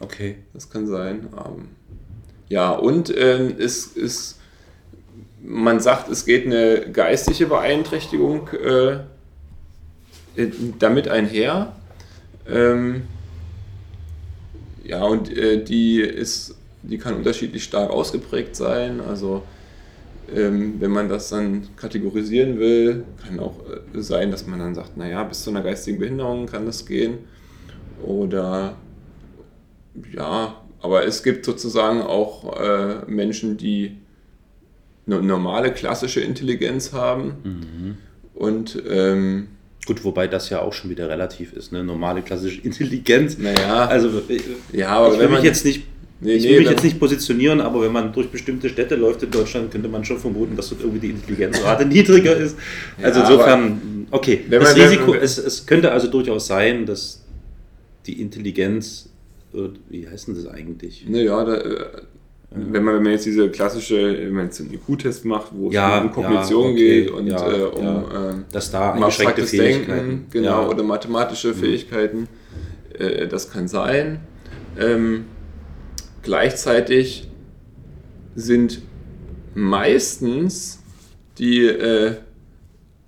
[0.00, 0.36] Okay.
[0.52, 1.28] Das kann sein.
[1.36, 1.68] Ähm,
[2.48, 4.40] ja, und ähm, es ist,
[5.42, 8.92] man sagt, es geht eine geistige Beeinträchtigung äh,
[10.36, 11.76] äh, damit einher.
[12.48, 13.02] Ähm,
[14.82, 19.00] ja, und äh, die ist, die kann unterschiedlich stark ausgeprägt sein.
[19.00, 19.42] Also
[20.34, 24.96] ähm, wenn man das dann kategorisieren will, kann auch äh, sein, dass man dann sagt,
[24.96, 27.18] naja, bis zu einer geistigen Behinderung kann das gehen.
[28.02, 28.76] Oder
[30.16, 33.96] ja, aber es gibt sozusagen auch äh, Menschen, die
[35.06, 37.96] eine normale klassische Intelligenz haben Mhm.
[38.34, 39.48] und ähm,
[39.86, 41.82] Gut, wobei das ja auch schon wieder relativ ist, ne?
[41.82, 43.38] Normale klassische Intelligenz.
[43.38, 45.86] naja, Also, ich, ja, aber ich will wenn mich man jetzt nicht.
[46.20, 48.94] Nee, ich nee, will mich wenn- jetzt nicht positionieren, aber wenn man durch bestimmte Städte
[48.94, 52.56] läuft in Deutschland, könnte man schon vermuten, dass dort irgendwie die Intelligenzrate niedriger ist.
[53.02, 54.44] Also Ja, insofern, okay.
[54.50, 57.24] Das man- Risiko, es, es könnte also durchaus sein, dass
[58.06, 59.08] die Intelligenz,
[59.54, 61.06] äh, wie heißt denn das eigentlich?
[61.08, 61.86] naja, da, äh,
[62.52, 65.98] wenn, man, wenn man jetzt diese klassische, wenn man jetzt einen IQ-Test macht, wo Ja,
[65.98, 68.34] es um Kognition ja, okay, geht und ja, äh, um ja.
[68.50, 70.08] Dass da eingeschränkte Fähigkeiten.
[70.08, 72.26] Denken, genau, oder mathematische Fähigkeiten,
[72.98, 74.20] äh, das kann sein.
[74.78, 75.26] Ähm,
[76.22, 77.28] gleichzeitig
[78.34, 78.82] sind
[79.54, 80.80] meistens
[81.38, 82.16] die, äh,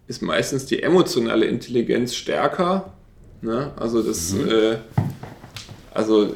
[0.07, 2.93] ist meistens die emotionale Intelligenz stärker.
[3.41, 3.73] Ne?
[3.77, 4.49] Also das, Mhm.
[4.49, 4.77] äh,
[5.95, 6.33] also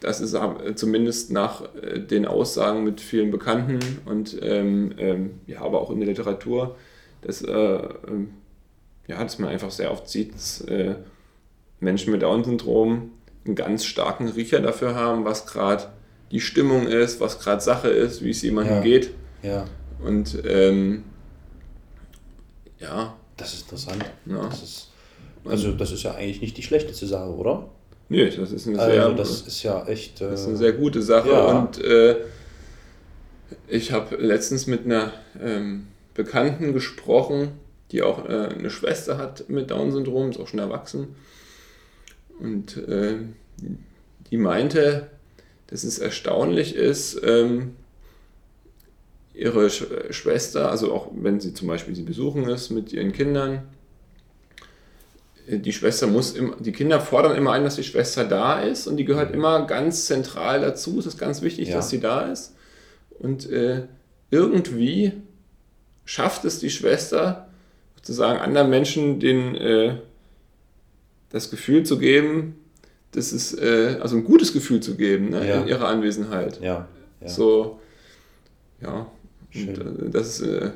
[0.00, 5.60] das ist ab- zumindest nach äh, den Aussagen mit vielen Bekannten und ähm, ähm, ja,
[5.62, 6.76] aber auch in der Literatur,
[7.22, 8.30] dass, äh, ähm,
[9.06, 10.96] ja, dass man einfach sehr oft sieht, dass äh,
[11.80, 13.10] Menschen mit Down-Syndrom
[13.44, 15.84] einen ganz starken Riecher dafür haben, was gerade
[16.30, 18.80] die Stimmung ist, was gerade Sache ist, wie es jemandem Ja.
[18.82, 19.10] geht.
[19.42, 19.64] ja,
[20.04, 21.04] Und ähm,
[22.78, 24.04] ja, das ist interessant.
[24.26, 24.46] Ja.
[24.48, 24.88] Das ist,
[25.44, 27.68] also, das ist ja eigentlich nicht die schlechteste Sache, oder?
[28.08, 30.20] nee, das ist eine Also, sehr, das ist ja echt.
[30.20, 31.58] Äh, Das ist eine sehr gute Sache Ja.
[31.58, 32.16] und äh,
[33.68, 37.52] ich habe letztens mit einer ähm, Bekannten gesprochen,
[37.90, 41.14] die auch äh, eine Schwester hat mit Down-Syndrom, ist auch schon erwachsen.
[42.38, 43.16] Und äh,
[44.30, 45.08] die meinte,
[45.68, 47.76] dass es erstaunlich ist, ähm,
[49.34, 53.54] ihre Sch Schwester, also auch wenn sie zum Beispiel sie besuchen ist mit ihren Kindern,
[53.54, 53.60] äh,
[55.58, 58.96] die Schwester muss immer, die Kinder fordern immer ein, dass die Schwester da ist und
[58.96, 60.98] die gehört immer ganz zentral dazu.
[60.98, 61.76] Es ist ganz wichtig, Ja.
[61.76, 62.54] dass sie da ist.
[63.18, 63.82] Und äh,
[64.30, 65.12] irgendwie
[66.04, 67.48] schafft es die Schwester,
[67.96, 69.96] sozusagen anderen Menschen den, äh,
[71.30, 72.56] das Gefühl zu geben,
[73.12, 75.60] das ist, äh, also ein gutes Gefühl zu geben ne, Ja.
[75.62, 76.60] in ihrer Anwesenheit.
[76.62, 76.88] Ja,
[77.20, 77.28] ja.
[77.28, 77.78] So,
[78.80, 79.06] ja.
[79.54, 80.70] Und, äh, das ist, äh,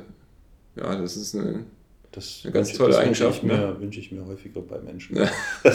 [0.75, 1.65] ja, das ist eine,
[2.11, 3.67] Das Eine ganz wünsche- tolle das Eigenschaft, Wünsche ich, ne?
[3.73, 5.17] mir, wünsche ich mir häufiger bei Menschen.
[5.17, 5.29] Ja.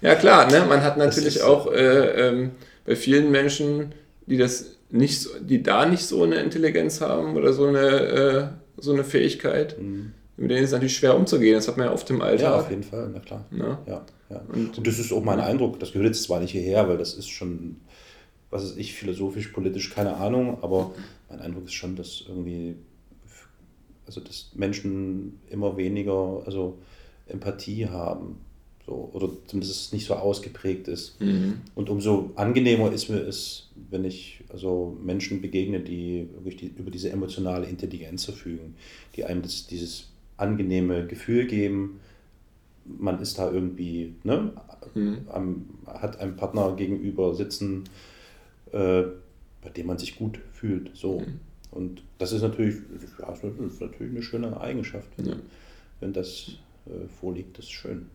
[0.00, 0.64] Ja, klar, ne?
[0.68, 2.50] man hat natürlich auch äh, ähm,
[2.86, 3.92] bei vielen Menschen,
[4.26, 8.46] die das nicht, so- die da nicht so eine Intelligenz haben oder so eine, äh,
[8.80, 9.76] so eine Fähigkeit,
[10.36, 11.54] mit denen ist es natürlich schwer umzugehen.
[11.56, 12.70] Das hat man ja oft im ja, auf Alltag.
[12.70, 13.44] jeden Fall, na klar.
[13.50, 13.78] Ne?
[13.86, 14.42] Ja, ja.
[14.52, 15.80] Und- Und, das ist auch mein Eindruck.
[15.80, 17.80] Das gehört jetzt zwar nicht hierher, weil das ist schon,
[18.50, 20.92] was ist ich, philosophisch, politisch, keine Ahnung, aber
[21.28, 22.76] mein Eindruck ist schon, dass irgendwie,
[24.08, 26.78] also dass Menschen immer weniger, also
[27.28, 28.40] Empathie haben.
[28.84, 31.20] So, oder zumindest es nicht so ausgeprägt ist.
[31.20, 31.60] Mhm.
[31.74, 36.90] Und umso angenehmer ist mir es, wenn ich also Menschen begegne, die wirklich die, über
[36.90, 38.74] diese emotionale Intelligenz verfügen,
[39.14, 42.00] die einem das, dieses angenehme Gefühl geben,
[42.86, 44.52] man ist da irgendwie, ne,
[44.94, 45.18] Mhm.
[45.28, 47.84] am, hat einem Partner gegenüber sitzen,
[48.72, 49.02] äh,
[49.62, 50.90] bei dem man sich gut fühlt.
[50.94, 51.20] So.
[51.20, 51.40] Mhm.
[51.78, 52.74] Und das ist natürlich,
[53.20, 55.36] ja, das ist natürlich eine schöne Eigenschaft, wenn, Ja.
[56.00, 56.50] wenn das
[56.86, 57.56] äh, vorliegt.
[57.56, 58.06] Das ist schön.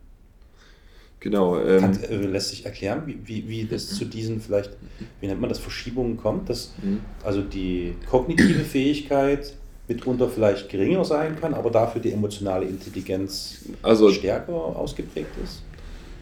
[1.20, 1.58] Genau.
[1.58, 4.76] Ähm, Kann, äh, lässt sich erklären, wie, wie, wie das zu diesen vielleicht,
[5.22, 7.00] wie nennt man das, Verschiebungen kommt, dass Mhm.
[7.22, 9.54] also die kognitive Fähigkeit
[9.88, 15.62] mitunter vielleicht geringer sein kann, aber dafür die emotionale Intelligenz Also- stärker ausgeprägt ist?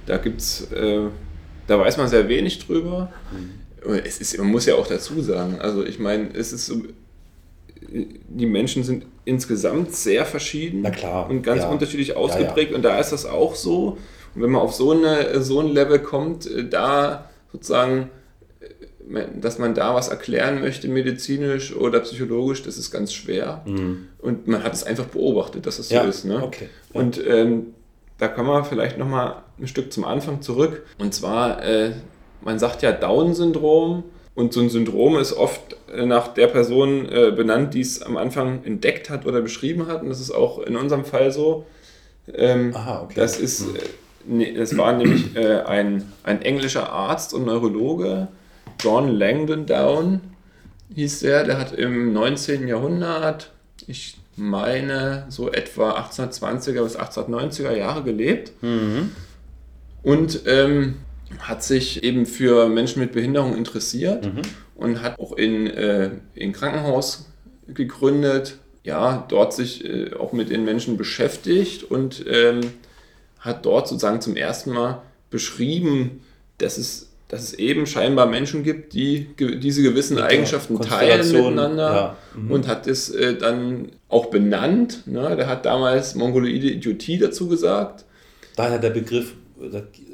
[0.07, 1.09] Da gibt's, äh,
[1.67, 3.13] da weiß man sehr wenig drüber.
[3.33, 3.95] Mhm.
[4.05, 6.83] Es ist, man muss ja auch dazu sagen, also ich meine, es ist so,
[7.91, 11.71] die Menschen sind insgesamt sehr verschieden klar, und ganz ja.
[11.71, 13.99] unterschiedlich Ja, ausgeprägt und da ist das auch so.
[14.35, 18.11] Und wenn man auf so, eine, so ein Level kommt, äh, da sozusagen,
[18.61, 23.63] äh, dass man da was erklären möchte, medizinisch oder psychologisch, das ist ganz schwer.
[24.19, 26.25] Und man hat es einfach beobachtet, dass es so Ja, ist.
[26.25, 26.43] Ne?
[26.43, 26.69] okay.
[26.93, 27.01] Ja.
[27.01, 27.75] Und ähm,
[28.19, 30.85] da kommen wir vielleicht nochmal ein Stück zum Anfang zurück.
[30.99, 31.93] Und zwar, äh,
[32.41, 34.05] man sagt ja Down-Syndrom.
[34.35, 38.17] Und so ein Syndrom ist oft äh, nach der Person äh, benannt, die es am
[38.17, 40.03] Anfang entdeckt hat oder beschrieben hat.
[40.03, 41.67] Und das ist auch in unserem Fall so.
[42.33, 43.15] Ähm, Aha, okay.
[43.17, 43.81] Das ist, äh,
[44.25, 48.29] nee, das war nämlich äh, ein, ein englischer Arzt und Neurologe,
[48.81, 50.21] John Langdon Down
[50.95, 52.69] hieß der, der hat im 19.
[52.69, 53.53] Jahrhundert,
[53.87, 58.53] ich meine, so etwa 1820er bis 1890er Jahre gelebt
[60.03, 60.97] und ähm,
[61.41, 64.29] hat sich eben für Menschen mit Behinderung interessiert
[64.75, 67.27] und hat auch in, äh, in Krankenhaus
[67.69, 72.61] gegründet, ja, dort sich äh, auch mit den Menschen beschäftigt und ähm,
[73.39, 76.21] hat dort sozusagen zum ersten Mal beschrieben,
[76.59, 81.31] dass es, dass es eben scheinbar Menschen gibt, die ge diese gewissen der Eigenschaften teilen
[81.31, 82.51] miteinander ja, mhm.
[82.51, 85.07] und hat es äh, dann auch benannt.
[85.07, 85.37] Ne?
[85.37, 88.05] Der hat damals mongoloide Idiotie dazu gesagt.
[88.57, 89.35] Daher der Begriff,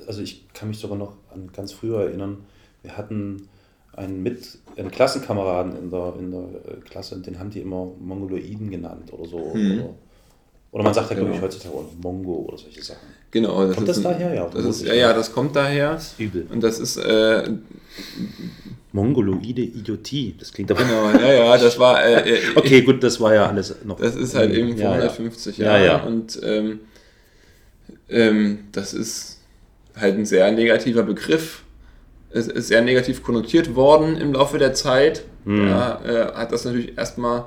[0.08, 2.38] also ich kann mich sogar noch an ganz früher erinnern,
[2.82, 3.48] wir hatten
[3.92, 7.86] einen mit einen Klassenkameraden in der, in der äh, Klasse und den haben die immer
[8.00, 9.38] Mongoloiden genannt oder so.
[9.54, 9.72] Mhm.
[9.80, 9.94] Oder,
[10.70, 11.46] oder man sagt ja, glaube ich, Genau.
[11.46, 13.08] heutzutage auch Mongo oder solche Sachen.
[13.30, 13.66] Genau.
[13.66, 14.34] Das Kommt das ein- daher?
[14.34, 15.92] Ja, Das ist, ja, ja, das kommt daher.
[15.94, 16.46] Das ist übel.
[16.50, 17.50] Und das ist, äh,
[18.92, 20.82] Mongoloide Idiotie, das klingt aber.
[20.82, 23.98] genau, ja, ja, das war, äh, äh, Okay, gut, das war ja alles noch.
[24.00, 24.94] das ist halt eben vor Ja, ja.
[25.02, 25.84] 150 Ja, Jahren.
[25.84, 26.02] ja.
[26.04, 26.80] Und ähm,
[28.08, 29.37] ähm, das ist
[30.00, 31.62] halt ein sehr negativer Begriff.
[32.30, 35.24] Es ist sehr negativ konnotiert worden im Laufe der Zeit.
[35.44, 35.68] Mhm.
[35.68, 37.46] Ja, äh, hat das natürlich erstmal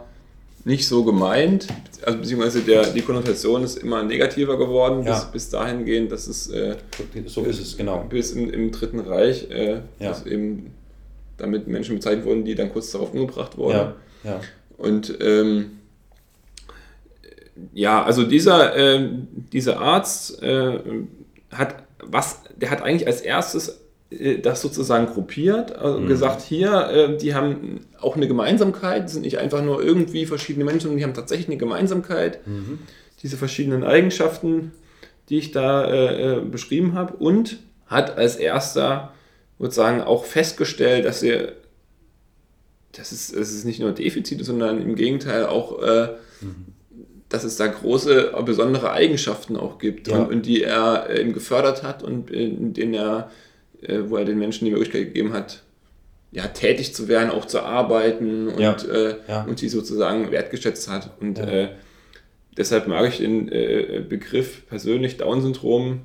[0.64, 1.68] nicht so gemeint.
[2.06, 5.14] Also beziehungsweise der, die Konnotation ist immer negativer geworden, Ja.
[5.14, 6.76] bis, bis dahingehend, dass es äh,
[7.26, 8.06] So ist es, genau.
[8.10, 10.10] bis im, im Dritten Reich, äh, Ja.
[10.10, 10.72] dass eben
[11.38, 13.94] damit Menschen bezeichnet wurden, die dann kurz darauf umgebracht wurden.
[14.24, 14.40] Ja.
[14.78, 15.72] Und ähm,
[17.74, 20.80] ja, also dieser, ähm, dieser Arzt äh,
[21.52, 23.80] hat was, der hat eigentlich als erstes
[24.12, 26.08] äh, das sozusagen gruppiert, also Mhm.
[26.08, 30.82] gesagt, hier, äh, die haben auch eine Gemeinsamkeit, sind nicht einfach nur irgendwie verschiedene Menschen,
[30.82, 32.80] sondern die haben tatsächlich eine Gemeinsamkeit, Mhm.
[33.24, 34.72] diese verschiedenen Eigenschaften,
[35.30, 39.14] die ich da äh, beschrieben habe, und hat als erster
[39.60, 41.54] sozusagen auch festgestellt, dass er
[42.94, 46.10] das ist, es ist nicht nur Defizite, sondern im Gegenteil auch, äh,
[47.32, 50.20] dass es da große, äh, besondere Eigenschaften auch gibt Ja.
[50.20, 53.32] und, und die er äh, eben gefördert hat und in denen er,
[53.82, 55.64] äh, wo er den Menschen die Möglichkeit gegeben hat,
[56.34, 58.74] ja, tätig zu werden, auch zu arbeiten und, Ja.
[58.92, 59.44] Äh, Ja.
[59.44, 61.12] und die sozusagen wertgeschätzt hat.
[61.20, 61.70] Und äh,
[62.58, 66.02] deshalb mag ich den äh, Begriff persönlich Down-Syndrom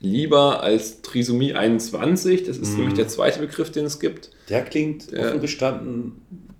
[0.00, 2.44] lieber als Trisomie 21.
[2.44, 2.76] Das ist Mhm.
[2.78, 4.30] nämlich der zweite Begriff, den es gibt.
[4.48, 6.12] Der klingt offen gestanden,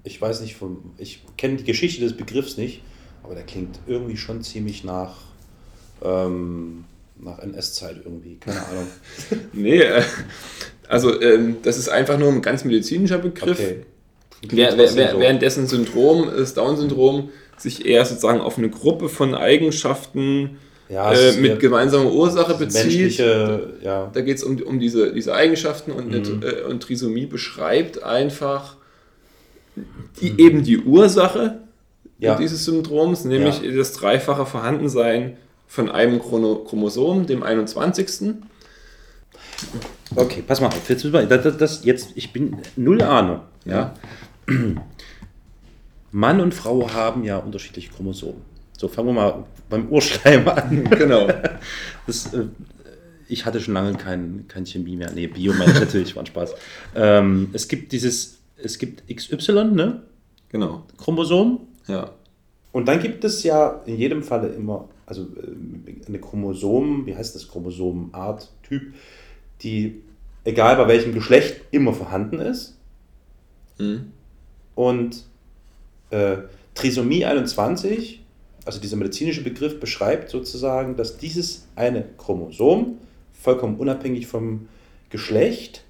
[0.05, 2.81] ich weiß nicht, vom, ich kenne die Geschichte des Begriffs nicht,
[3.27, 5.17] aber der klingt irgendwie schon ziemlich nach,
[6.03, 6.85] ähm,
[7.21, 8.87] nach NS-Zeit irgendwie, keine Ahnung.
[9.53, 10.03] Nee, äh,
[10.89, 13.59] also ähm, das ist einfach nur ein ganz medizinischer Begriff.
[13.59, 13.83] Okay.
[14.49, 14.77] Wer,
[15.67, 20.59] Syndrom, das Down-Syndrom, sich eher sozusagen auf eine Gruppe von Eigenschaften
[20.91, 23.17] Ja, äh, mit gemeinsamer Ursache bezieht.
[23.83, 26.43] ja, Da geht es um, um diese, diese Eigenschaften und, eine- Mhm.
[26.43, 28.77] äh, und Trisomie beschreibt einfach
[30.21, 31.61] die, eben die Ursache
[32.19, 32.37] Ja.
[32.37, 33.73] dieses Syndroms, nämlich Ja.
[33.77, 38.35] das dreifache Vorhandensein von einem Chrono Chromosom, dem 21.
[40.15, 40.89] Okay, pass mal auf.
[40.89, 43.41] Jetzt, wir- das, das, jetzt ich bin null Ahnung.
[43.65, 43.95] Ja.
[46.13, 48.41] Mann und Frau haben ja unterschiedliche Chromosomen.
[48.79, 50.85] So, fangen wir mal beim Urschleim an.
[50.91, 51.29] Genau.
[52.07, 52.45] Das, äh,
[53.29, 55.11] ich hatte schon lange kein, kein Chemie mehr.
[55.13, 56.55] Nee, Bio meine ich natürlich, war ein Spaß.
[56.95, 60.03] Ähm, es gibt dieses, es gibt XY, ne?
[60.49, 60.87] genau.
[60.97, 61.67] Chromosom.
[61.87, 62.11] Ja.
[62.72, 67.35] Und dann gibt es ja in jedem Falle immer, also äh, eine Chromosom, wie heißt
[67.35, 68.92] das, Chromosomenart, Typ,
[69.62, 70.03] die,
[70.44, 72.77] egal bei welchem Geschlecht, immer vorhanden ist.
[73.79, 74.12] Mhm.
[74.75, 75.25] Und
[76.11, 76.37] äh,
[76.75, 78.22] Trisomie 21,
[78.66, 82.99] also dieser medizinische Begriff, beschreibt sozusagen, dass dieses eine Chromosom
[83.33, 84.68] vollkommen unabhängig vom
[85.09, 85.86] Geschlecht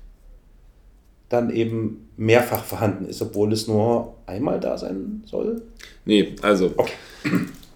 [1.28, 5.62] dann eben mehrfach vorhanden ist, obwohl es nur einmal da sein soll?
[6.04, 6.92] Nee, also Okay.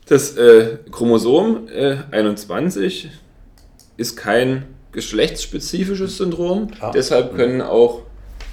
[0.06, 3.10] das äh, Chromosom äh, 21
[3.96, 6.68] ist kein geschlechtsspezifisches Syndrom.
[6.80, 6.90] Ah.
[6.92, 8.02] Deshalb können auch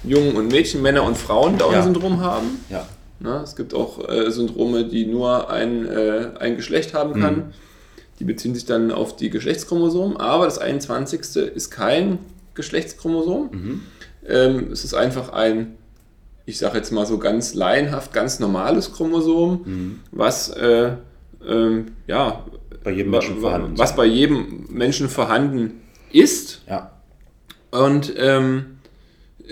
[0.04, 2.60] Jungen und Mädchen, Männer und Frauen Down-Syndrom haben.
[2.70, 2.88] Ja.
[3.20, 7.54] Na, es gibt auch äh, Syndrome, die nur ein, äh, ein Geschlecht haben kann.
[8.20, 10.18] Die beziehen sich dann auf die Geschlechtschromosomen.
[10.18, 11.36] Aber das 21.
[11.56, 12.20] ist kein
[12.54, 13.82] Geschlechtschromosom.
[14.28, 15.78] Ähm, es ist einfach ein,
[16.46, 20.94] ich sage jetzt mal so ganz laienhaft, ganz normales Chromosom, was äh,
[21.46, 22.46] ähm, ja,
[22.84, 26.62] Bei jedem Menschen vorhanden was bei jedem Menschen vorhanden ist.
[26.68, 26.92] Ja.
[27.72, 28.78] Und ähm,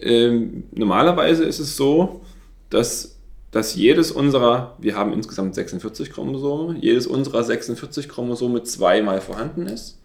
[0.02, 2.22] ähm, normalerweise ist es so,
[2.70, 3.18] dass,
[3.52, 10.00] dass jedes unserer, wir haben insgesamt 46 Chromosome, jedes unserer 46 Chromosome zweimal vorhanden ist.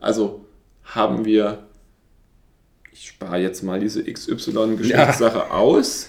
[0.00, 0.44] Also
[0.84, 1.67] haben wir,
[3.00, 6.08] ich spare jetzt mal diese XY-Geschlechtssache aus,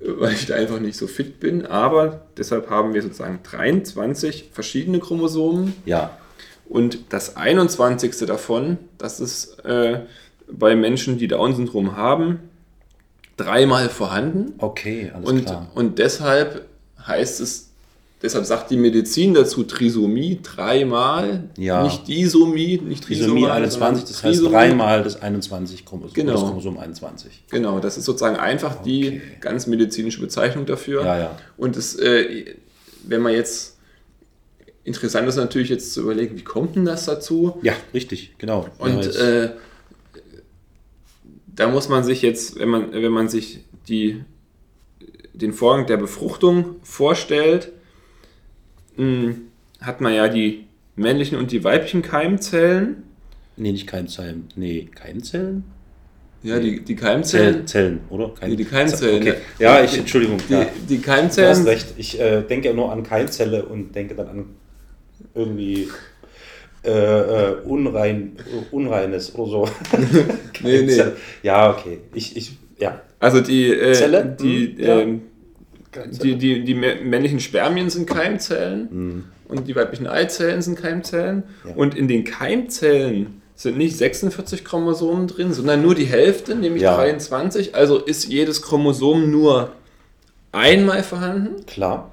[0.00, 4.98] weil ich da einfach nicht so fit bin, aber deshalb haben wir sozusagen 23 verschiedene
[5.00, 5.72] Chromosomen.
[5.86, 6.18] Ja.
[6.68, 8.18] Und das 21.
[8.26, 10.00] davon, das ist äh,
[10.50, 12.38] bei Menschen, die Down-Syndrom haben,
[13.36, 14.52] dreimal vorhanden.
[14.58, 15.70] Okay, alles Und, klar.
[15.74, 16.66] und deshalb
[17.06, 17.69] heißt es,
[18.22, 21.82] deshalb sagt die Medizin dazu Trisomie dreimal, Ja.
[21.82, 24.52] nicht Disomie, nicht Trisomie Trisomie, 21, das heißt Trisomie.
[24.52, 26.32] dreimal das 21 Chromosom, Genau.
[26.32, 27.44] das Chromosom 21.
[27.50, 29.22] Genau, das ist sozusagen einfach die Okay.
[29.40, 31.04] ganz medizinische Bezeichnung dafür.
[31.04, 31.38] Ja, ja.
[31.56, 32.54] Und das, äh,
[33.04, 33.78] wenn man jetzt,
[34.84, 37.58] interessant ist natürlich jetzt zu überlegen, wie kommt denn das dazu?
[37.62, 38.66] Ja, richtig, genau.
[38.78, 39.10] Und ja,
[39.44, 39.50] äh,
[41.46, 44.22] da muss man sich jetzt, wenn man, wenn man sich die,
[45.32, 47.72] den Vorgang der Befruchtung vorstellt,
[49.00, 49.34] mh,
[49.80, 53.02] hat man ja die männlichen und die weiblichen Keimzellen.
[53.56, 54.48] nee, nicht Keimzellen.
[54.56, 55.64] Nee, Keimzellen?
[56.42, 57.52] Ja, die, die Keimzellen.
[57.52, 58.30] Zellen, Zellen, oder?
[58.34, 59.20] Keim- Nee, die Keimzellen.
[59.22, 59.34] Okay.
[59.58, 60.38] Ja, ich, Entschuldigung.
[60.48, 60.66] Die, ja.
[60.88, 61.64] die Du hast Keimzellen.
[61.66, 61.94] recht.
[61.98, 64.44] Ich äh, denke ja nur an Keimzelle und denke dann an
[65.34, 65.88] irgendwie
[66.82, 68.36] äh, äh, unrein,
[68.70, 69.68] Unreines oder so.
[70.62, 71.02] Nee, nee.
[71.42, 71.98] Ja, okay.
[72.14, 73.00] Ich, ich, ja.
[73.18, 74.36] Also die, äh, Zelle?
[74.40, 75.06] die, Hm, ja.
[76.22, 81.42] Die, die, die mä- männlichen Spermien sind Keimzellen und die weiblichen Eizellen sind Keimzellen.
[81.66, 81.74] Ja.
[81.74, 86.94] Und in den Keimzellen sind nicht 46 Chromosomen drin, sondern nur die Hälfte, nämlich Ja.
[86.96, 87.74] 23.
[87.74, 89.72] Also ist jedes Chromosom nur
[90.52, 91.66] einmal vorhanden.
[91.66, 92.10] Klar.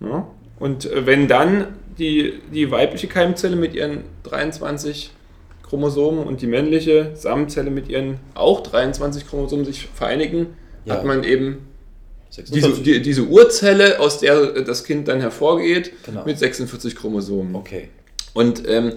[0.00, 0.26] Ja?
[0.58, 1.66] Und äh, wenn dann
[1.98, 5.12] die, die weibliche Keimzelle mit ihren 23
[5.62, 10.46] Chromosomen und die männliche Samenzelle mit ihren auch 23 Chromosomen sich vereinigen,
[10.86, 10.94] Ja.
[10.94, 11.67] hat man eben
[12.30, 12.82] diese, 46.
[12.84, 16.24] die, diese Urzelle, aus der das Kind dann hervorgeht, Genau.
[16.24, 17.54] mit 46 Chromosomen.
[17.54, 17.88] Okay.
[18.34, 18.92] Und ähm,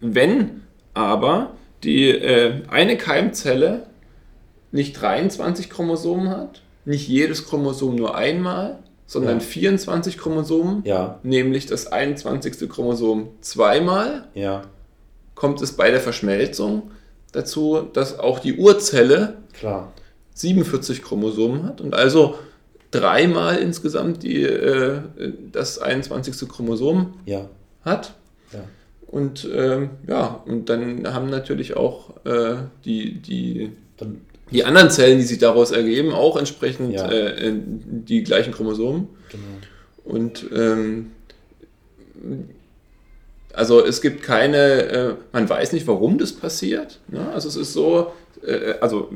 [0.00, 0.62] wenn
[0.94, 1.52] aber
[1.84, 3.86] die äh, eine Keimzelle
[4.72, 9.44] nicht 23 Chromosomen hat, nicht jedes Chromosom nur einmal, sondern Ja.
[9.44, 12.68] 24 Chromosomen, Ja, nämlich das 21.
[12.68, 14.62] Chromosom zweimal, ja,
[15.34, 16.90] kommt es bei der Verschmelzung
[17.32, 19.92] dazu, dass auch die Urzelle klar.
[20.40, 22.34] 47 Chromosomen hat und also
[22.90, 25.00] dreimal insgesamt die, äh,
[25.52, 26.48] das 21.
[26.48, 27.48] Chromosom Ja,
[27.82, 28.14] hat.
[28.52, 28.60] ja.
[29.06, 35.18] Und ähm, ja, und dann haben natürlich auch äh, die, die, Dann, die anderen Zellen,
[35.18, 37.10] die sich daraus ergeben, auch entsprechend Ja.
[37.10, 39.08] äh, die gleichen Chromosomen.
[39.30, 39.44] genau.
[40.16, 41.10] Und ähm,
[43.52, 47.00] also es gibt keine, äh, man weiß nicht, warum das passiert.
[47.08, 47.28] Ne?
[47.32, 48.12] Also es ist so,
[48.44, 49.10] äh, also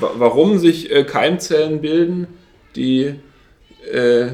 [0.00, 2.26] warum sich äh, Keimzellen bilden,
[2.74, 3.14] die
[3.92, 4.28] äh,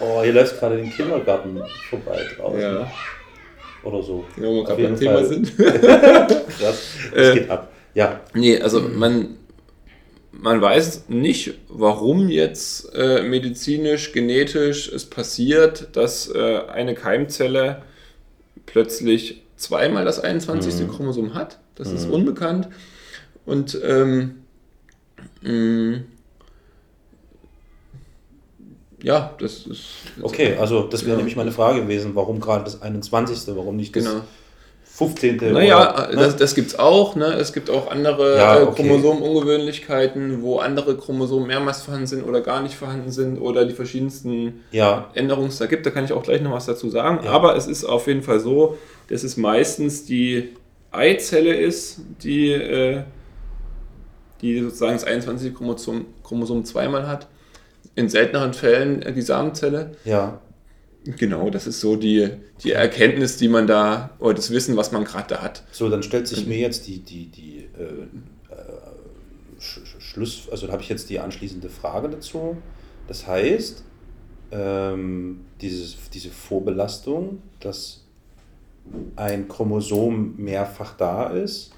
[0.00, 2.60] Oh, hier läuft gerade den Kindergarten vorbei draußen.
[2.60, 2.90] ja,
[3.84, 4.24] Oder so.
[4.36, 5.26] wo wir gerade beim Thema Fall.
[5.26, 5.56] sind.
[5.56, 6.48] Krass.
[6.60, 7.70] Das Äh, geht ab.
[7.94, 9.36] Ja, Nee, also man,
[10.32, 17.82] man weiß nicht, warum jetzt äh, medizinisch, genetisch es passiert, dass äh, eine Keimzelle
[18.66, 20.88] plötzlich zweimal das 21.
[20.88, 21.58] Chromosom hat.
[21.76, 22.68] Das ist unbekannt.
[23.46, 24.41] Und ähm,
[25.42, 25.98] mh,
[29.02, 29.84] ja, das ist.
[30.22, 30.56] okay.
[30.60, 31.16] Also, das wäre Ja.
[31.16, 32.12] nämlich meine Frage gewesen.
[32.14, 33.56] Warum gerade das 21.?
[33.56, 34.20] Warum nicht das Genau.
[34.84, 35.52] 15.?
[35.52, 36.16] Naja, oder, ne?
[36.16, 37.16] das, das gibt es auch.
[37.16, 37.24] Ne?
[37.34, 38.82] Es gibt auch andere Ja, äh, okay.
[38.82, 44.60] Chromosomunungewöhnlichkeiten, wo andere Chromosomen mehrmals vorhanden sind oder gar nicht vorhanden sind oder die verschiedensten
[44.70, 45.84] Ja, Änderungen es da gibt.
[45.86, 47.24] Da kann ich auch gleich noch was dazu sagen.
[47.24, 47.30] Ja.
[47.32, 50.50] Aber es ist auf jeden Fall so, dass es meistens die
[50.92, 53.02] Eizelle ist, die, äh,
[54.42, 55.54] die sozusagen das 21.
[55.54, 57.28] Chromosom, Chromosom zweimal hat.
[57.94, 59.92] In selteneren Fällen äh, die Samenzelle.
[60.04, 60.40] ja.
[61.04, 62.28] Genau, das ist so die,
[62.62, 65.64] die Erkenntnis, die man da, oder das Wissen, was man gerade da hat.
[65.72, 67.82] So, dann stellt sich mir jetzt die, die, die äh,
[68.52, 72.56] äh, Sch Sch- Schluss, also habe ich jetzt die anschließende Frage dazu.
[73.08, 73.82] Das heißt,
[74.52, 78.04] ähm, dieses, diese Vorbelastung, dass
[79.16, 81.72] ein Chromosom mehrfach da ist,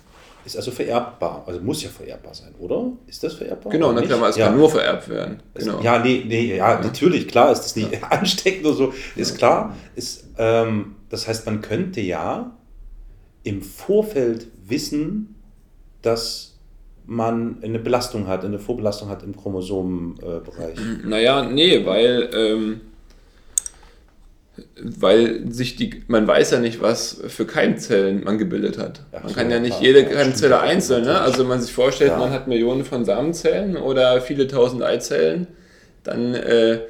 [0.45, 1.45] ist also vererbbar.
[1.47, 2.93] Also muss ja vererbbar sein, oder?
[3.07, 3.73] Ist das vererbbar?
[3.73, 4.47] Genau, na klar, es ja.
[4.47, 5.41] kann nur vererbt werden.
[5.55, 5.81] Es- Genau.
[5.81, 9.75] Ja, nee, nee, ja, natürlich, klar ist das nicht ansteckend oder so, ist klar.
[9.95, 12.57] Ist, ähm, das heißt, man könnte ja
[13.43, 15.35] im Vorfeld wissen,
[16.03, 16.59] dass
[17.07, 20.79] man eine Belastung hat, eine Vorbelastung hat im Chromosomenbereich.
[21.05, 22.81] Naja, nee, weil, ähm,
[24.81, 29.03] weil sich die, man weiß ja nicht, was für Keimzellen man gebildet hat.
[29.13, 31.21] Man kann ja nicht jede Keimzelle einzeln, ne?
[31.21, 32.19] Also wenn man sich vorstellt, Ja.
[32.19, 35.47] man hat Millionen von Samenzellen oder viele tausend Eizellen,
[36.05, 36.81] dann äh,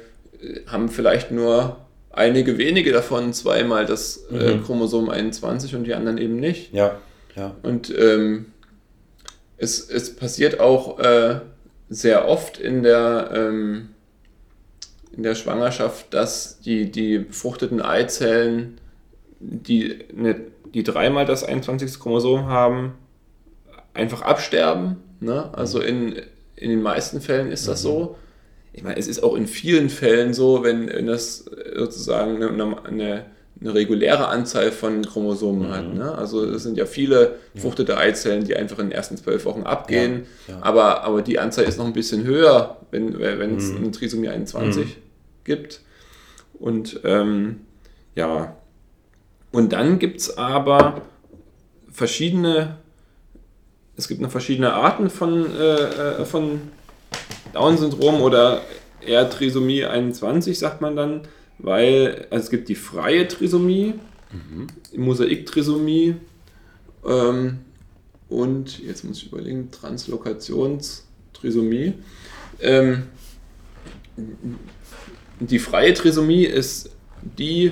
[0.67, 1.77] haben vielleicht nur
[2.11, 4.63] einige wenige davon zweimal das äh, Mhm.
[4.63, 6.73] Chromosom 21 und die anderen eben nicht.
[6.73, 6.99] Ja,
[7.35, 7.55] ja.
[7.63, 8.47] Und ähm,
[9.57, 11.39] es, es passiert auch äh,
[11.89, 13.89] sehr oft in der, ähm,
[15.17, 18.79] in der Schwangerschaft, dass die, die befruchteten Eizellen,
[19.39, 20.41] die, ne,
[20.73, 21.99] die dreimal das 21.
[21.99, 22.95] Chromosom haben,
[23.93, 24.97] einfach absterben.
[25.21, 25.49] Ne?
[25.53, 26.15] Also in,
[26.55, 28.17] in den meisten Fällen ist das so.
[28.73, 31.45] Ich meine, es ist auch in vielen Fällen so, wenn, wenn das
[31.77, 33.25] sozusagen eine, eine,
[33.61, 35.93] eine reguläre Anzahl von Chromosomen hat.
[35.93, 36.13] Ne?
[36.13, 40.25] Also es sind ja viele befruchtete Eizellen, die einfach in den ersten zwölf Wochen abgehen.
[40.49, 40.61] Ja, ja.
[40.61, 44.97] Aber, aber die Anzahl ist noch ein bisschen höher, wenn, wenn es eine Trisomie 21
[45.45, 45.81] gibt.
[46.53, 47.61] Und ähm,
[48.15, 48.55] ja,
[49.51, 51.01] und dann gibt es aber
[51.91, 52.77] verschiedene,
[53.95, 56.61] es gibt noch verschiedene Arten von, äh, äh, von
[57.53, 58.61] Down-Syndrom oder
[59.05, 61.21] eher Trisomie 21, sagt man dann,
[61.57, 63.93] weil also es gibt die freie Trisomie,
[64.91, 66.15] die Mosaik-Trisomie
[67.05, 67.59] ähm,
[68.27, 71.93] und jetzt muss ich überlegen, Translokationstrisomie.
[72.59, 73.03] Ähm,
[75.39, 76.89] die freie Trisomie ist
[77.37, 77.71] die,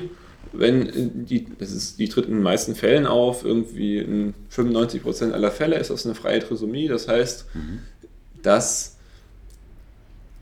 [0.51, 5.51] wenn die, das ist, die tritt in den meisten Fällen auf, irgendwie in 95% aller
[5.51, 6.87] Fälle ist das eine freie Trisomie.
[6.87, 7.45] Das heißt,
[8.41, 8.97] dass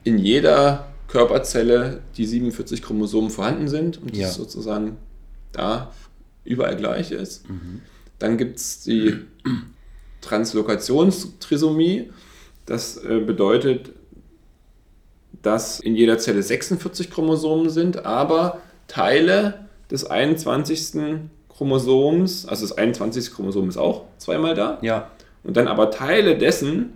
[0.03, 4.27] in jeder Körperzelle die 47 Chromosomen vorhanden sind und Ja.
[4.27, 4.97] das sozusagen
[5.51, 5.93] da
[6.43, 7.43] überall gleich ist.
[8.19, 9.15] Dann gibt es die
[10.21, 12.11] Translokationstrisomie.
[12.65, 13.91] Das äh, bedeutet,
[15.41, 21.19] dass in jeder Zelle 46 Chromosomen sind, aber Teile des 21.
[21.49, 23.31] Chromosoms, also das 21.
[23.33, 25.09] Chromosom ist auch zweimal da, Ja.
[25.43, 26.93] und dann aber Teile dessen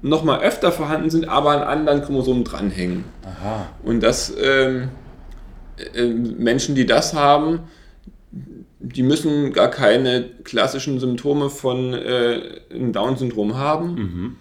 [0.00, 3.04] nochmal öfter vorhanden sind, aber an anderen Chromosomen dranhängen.
[3.24, 3.66] Aha.
[3.84, 4.88] Und das ähm,
[5.94, 7.60] äh, Menschen, die das haben,
[8.80, 12.40] die müssen gar keine klassischen Symptome von äh,
[12.72, 13.94] einem Down-Syndrom haben.
[13.94, 14.36] Mhm.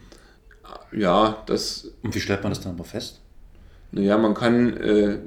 [0.91, 3.19] Ja, das, Und wie stellt man das dann aber fest?
[3.93, 5.17] naja, man kann, äh,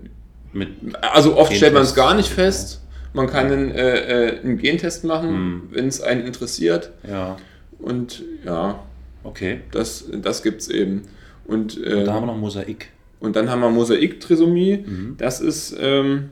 [0.53, 0.69] Mit
[1.03, 2.81] also oft stellt man es gar nicht fest.
[3.13, 5.63] Man kann einen, äh, äh, einen Gentest machen, Mhm.
[5.73, 6.91] wenn es einen interessiert.
[7.09, 7.37] ja,
[7.79, 8.83] Und ja,
[9.23, 9.61] okay.
[9.71, 11.03] das, das gibt es eben.
[11.47, 12.89] Und, äh, Und da haben wir noch Mosaik.
[13.21, 14.79] Und dann haben wir Mosaik-Trisomie.
[14.87, 15.15] Mhm.
[15.19, 16.31] Das ist, ähm,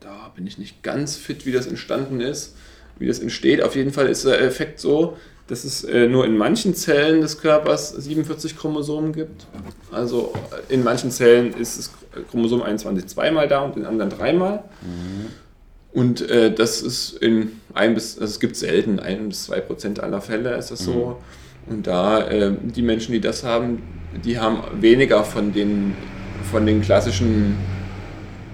[0.00, 2.56] da bin ich nicht ganz fit, wie das entstanden ist,
[2.98, 3.62] wie das entsteht.
[3.62, 5.16] Auf jeden Fall ist der Effekt so,
[5.48, 9.46] dass es äh, nur in manchen Zellen des Körpers 47 Chromosomen gibt.
[9.90, 10.32] Also
[10.68, 11.90] äh, in manchen Zellen ist das
[12.30, 14.64] Chromosom 21 zweimal da und in anderen dreimal.
[15.92, 20.00] Und äh, das ist in ein bis, also es gibt selten ein bis zwei Prozent
[20.00, 21.18] aller Fälle ist das so.
[21.66, 23.82] Und da äh, die Menschen, die das haben,
[24.24, 25.94] die haben weniger von den,
[26.50, 27.56] von den klassischen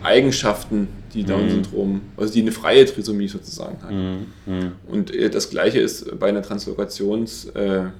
[0.02, 3.90] Eigenschaften, die Down-Syndrom, also die eine freie Trisomie sozusagen hat.
[3.90, 4.26] Mhm.
[4.46, 4.72] Mhm.
[4.88, 7.58] Und äh, das gleiche ist bei einer Translokations-Trisomie.
[7.58, 7.90] Äh,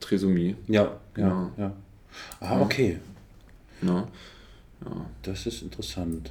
[0.00, 0.56] Trisomie.
[0.68, 1.50] Ja, ja, Genau.
[1.56, 1.72] ja.
[2.40, 2.98] Ah, okay.
[3.80, 4.06] Ne?
[5.22, 6.30] Das ist interessant.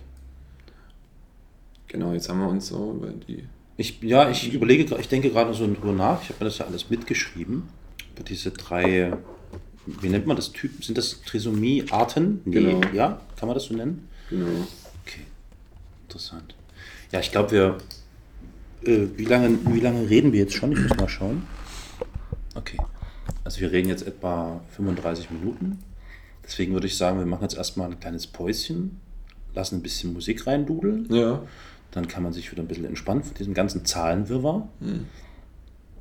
[1.87, 3.43] Genau, jetzt haben wir uns so über die.
[3.77, 6.21] Ich, ja, ich überlege, ich denke gerade so drüber nach.
[6.21, 7.63] Ich habe mir das ja alles mitgeschrieben.
[8.13, 9.13] Über diese drei,
[9.85, 10.81] wie nennt man das Typen?
[10.81, 12.41] Sind das Trisomie-Arten?
[12.45, 12.81] Nee, Genau.
[12.93, 14.07] Ja, kann man das so nennen?
[14.29, 14.47] Genau.
[16.11, 16.55] Interessant.
[17.13, 17.77] Ja, ich glaube, wir.
[18.83, 20.73] Äh, wie, lange, wie lange reden wir jetzt schon?
[20.73, 21.43] Ich muss mal schauen.
[22.53, 22.77] Okay.
[23.45, 25.79] Also, wir reden jetzt etwa 35 Minuten.
[26.43, 28.99] Deswegen würde ich sagen, wir machen jetzt erstmal ein kleines Päuschen,
[29.55, 31.07] lassen ein bisschen Musik reindudeln.
[31.09, 31.43] Ja.
[31.91, 34.67] Dann kann man sich wieder ein bisschen entspannen von diesem ganzen Zahlenwirrwarr.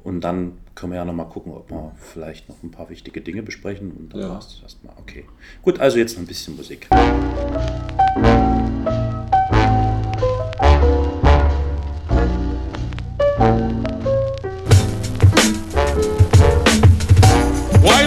[0.03, 3.43] Und dann können wir ja nochmal gucken, ob wir vielleicht noch ein paar wichtige Dinge
[3.45, 3.93] besprechen.
[3.93, 4.29] Und dann Ja.
[4.31, 4.95] war es das erstmal.
[4.99, 5.25] Okay.
[5.63, 6.89] Gut, also jetzt noch ein bisschen Musik.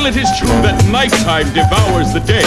[0.03, 2.43] While it is true that nighttime devours the day,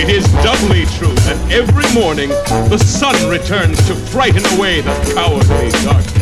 [0.00, 2.30] it is doubly true that every morning
[2.70, 6.17] the sun returns to frighten away the cowardly darkness.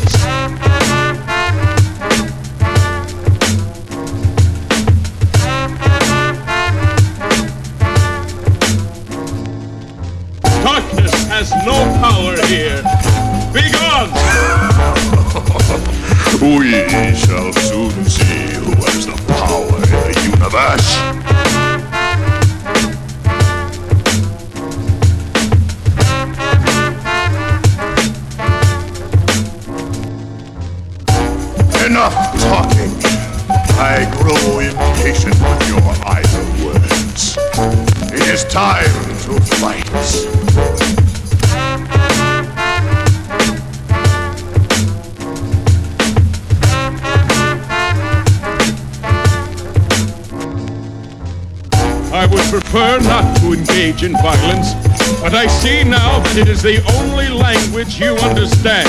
[55.27, 58.89] But I see now that it is the only language you understand.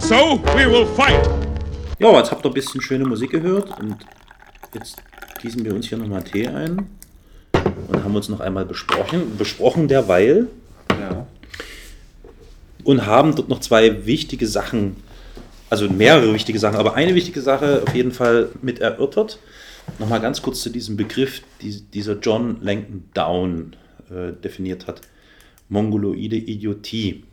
[0.00, 1.24] So we will fight.
[2.00, 3.94] Ja, jetzt habt ihr ein bisschen schöne Musik gehört und
[4.74, 4.96] jetzt
[5.40, 6.88] gießen wir uns hier nochmal Tee ein
[7.52, 10.48] und haben uns noch einmal besprochen, besprochen derweil
[10.90, 11.28] Ja.
[12.82, 14.96] und haben dort noch zwei wichtige Sachen,
[15.70, 19.38] also mehrere wichtige Sachen, aber eine wichtige Sache auf jeden Fall mit erörtert.
[20.00, 23.76] Nochmal ganz kurz zu diesem Begriff, die dieser John Langton Down
[24.10, 25.00] äh, definiert hat.
[25.68, 27.24] Mongoloide Idiotie.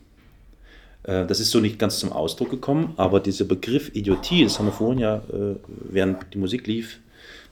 [1.04, 4.68] Äh, das ist so nicht ganz zum Ausdruck gekommen, aber dieser Begriff Idiotie, das haben
[4.68, 7.00] wir vorhin ja, äh, während die Musik lief,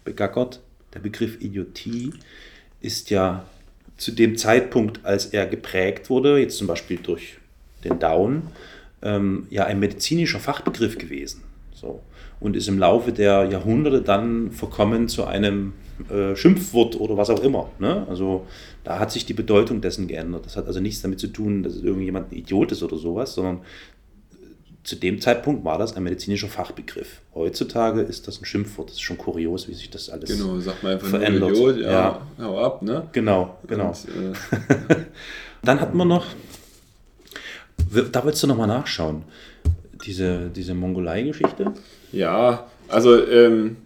[0.03, 0.59] begackert.
[0.93, 2.13] Der Begriff Idiotie
[2.81, 3.45] ist ja
[3.97, 7.37] zu dem Zeitpunkt, als er geprägt wurde, jetzt zum Beispiel durch
[7.83, 8.43] den Down,
[9.01, 11.43] ähm, ja ein medizinischer Fachbegriff gewesen.
[11.79, 12.01] So.
[12.39, 15.73] Und ist im Laufe der Jahrhunderte dann verkommen zu einem
[16.09, 17.69] äh, Schimpfwort oder was auch immer.
[17.79, 18.05] Ne?
[18.09, 18.45] Also
[18.83, 20.45] da hat sich die Bedeutung dessen geändert.
[20.45, 23.57] Das hat also nichts damit zu tun, dass irgendjemand ein Idiot ist oder sowas, sondern
[23.57, 24.35] äh,
[24.83, 27.21] zu dem Zeitpunkt war das ein medizinischer Fachbegriff.
[27.35, 28.89] Heutzutage ist das ein Schimpfwort.
[28.89, 31.51] Das ist schon kurios, wie sich das alles Genau, sagt man einfach verändert.
[31.51, 32.45] Idiot, ja, Ja.
[32.45, 33.07] hau ab, ne?
[33.11, 33.89] Genau, genau.
[33.89, 34.95] Und, äh,
[35.63, 36.25] Dann hatten wir noch,
[38.13, 39.23] da willst du nochmal nachschauen,
[40.05, 41.73] diese, diese Mongolei-Geschichte.
[42.11, 43.77] ja, also, ähm,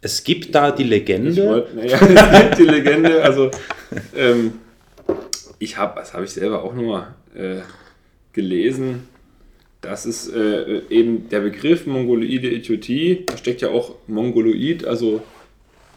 [0.00, 3.50] Es gibt da die Legende, wollte, naja, es gibt die Legende, also,
[4.16, 4.52] ähm,
[5.58, 7.60] ich habe, das habe ich selber auch nochmal äh,
[8.32, 9.08] gelesen,
[9.80, 15.22] das ist äh, eben der Begriff Mongoloide Idiotie, da steckt ja auch Mongoloid, also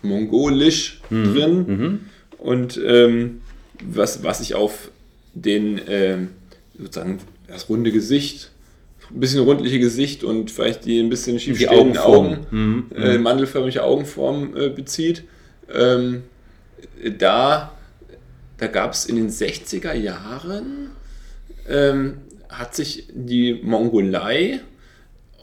[0.02, 2.00] mongolisch drin.
[2.38, 3.42] Und ähm,
[3.84, 4.90] was, was sich auf
[5.34, 6.30] den ähm,
[6.78, 8.52] sozusagen das runde Gesicht,
[9.12, 12.26] ein bisschen rundliche Gesicht und vielleicht die ein bisschen schief Die stehenden Augenform.
[12.26, 15.24] Augen, Mhm, äh, mandelförmige Augenform äh, bezieht.
[15.74, 16.24] Ähm,
[17.18, 17.76] da
[18.58, 20.92] da gab es in den 60er Jahren,
[21.68, 22.18] ähm,
[22.50, 24.62] hat sich die Mongolei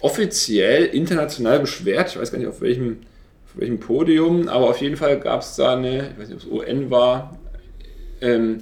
[0.00, 2.10] offiziell international beschwert.
[2.10, 2.98] Ich weiß gar nicht auf welchem,
[3.46, 6.62] auf welchem Podium, aber auf jeden Fall gab es da eine, ich weiß nicht, ob
[6.62, 7.38] es UN war,
[8.20, 8.58] ähm,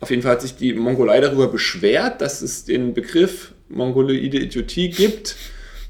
[0.00, 4.90] auf jeden Fall hat sich die Mongolei darüber beschwert, dass es den Begriff mongoloide Idiotie
[4.90, 5.36] gibt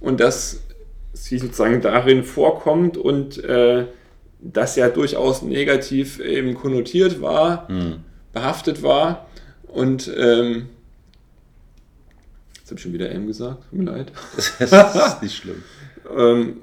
[0.00, 0.60] und dass
[1.12, 3.86] sie sozusagen darin vorkommt und äh,
[4.40, 7.68] das ja durchaus negativ eben konnotiert war,
[8.32, 9.28] behaftet war
[9.68, 10.68] und ähm,
[12.54, 14.12] jetzt habe ich schon wieder M gesagt, tut mir leid.
[14.58, 14.72] das
[15.12, 15.62] ist nicht schlimm.
[16.16, 16.62] Ähm,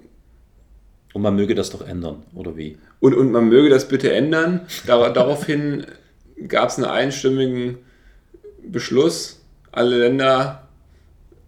[1.13, 2.79] Und man möge das doch ändern, oder wie?
[2.99, 4.61] Und, und man möge das bitte ändern.
[4.87, 5.85] Dar daraufhin
[6.47, 7.77] gab es einen einstimmigen
[8.67, 9.41] Beschluss.
[9.71, 10.64] Alle Länder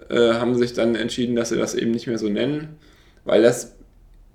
[0.09, 2.77] äh, haben sich dann entschieden, dass sie das eben nicht mehr so nennen,
[3.25, 3.77] weil das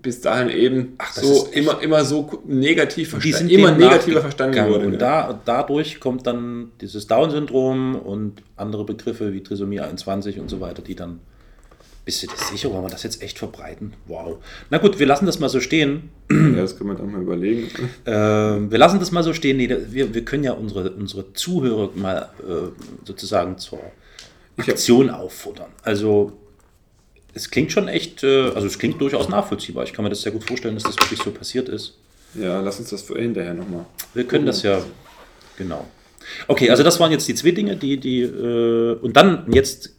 [0.02, 4.66] bis dahin eben Ach, so immer, immer so negativ Die verstanden, sind immer negativer verstanden
[4.68, 4.86] wurde.
[4.86, 10.60] Und da, dadurch kommt dann dieses Down-Syndrom und andere Begriffe wie Trisomie 21 und so
[10.60, 11.20] weiter, die dann.
[12.04, 13.92] Bist du dir sicher, wollen wir das jetzt echt verbreiten?
[14.08, 14.38] Wow.
[14.70, 16.10] Na gut, wir lassen das mal so stehen.
[16.32, 17.68] ja, das können wir dann mal überlegen.
[18.04, 19.56] Ähm, wir lassen das mal so stehen.
[19.56, 23.78] Nee, wir, wir können ja unsere, unsere Zuhörer mal äh, sozusagen zur
[24.56, 25.70] Aktion auffordern.
[25.82, 26.32] Also
[27.34, 29.84] es klingt schon echt, äh, also es klingt durchaus nachvollziehbar.
[29.84, 31.96] Ich kann mir das sehr gut vorstellen, dass das wirklich so passiert ist.
[32.34, 33.84] Ja, lass uns das für hinterher nochmal.
[34.14, 34.82] Wir können das ja,
[35.56, 35.86] genau.
[36.46, 39.92] Okay, also das waren jetzt die zwei Dinge, die, die, äh, und dann, jetzt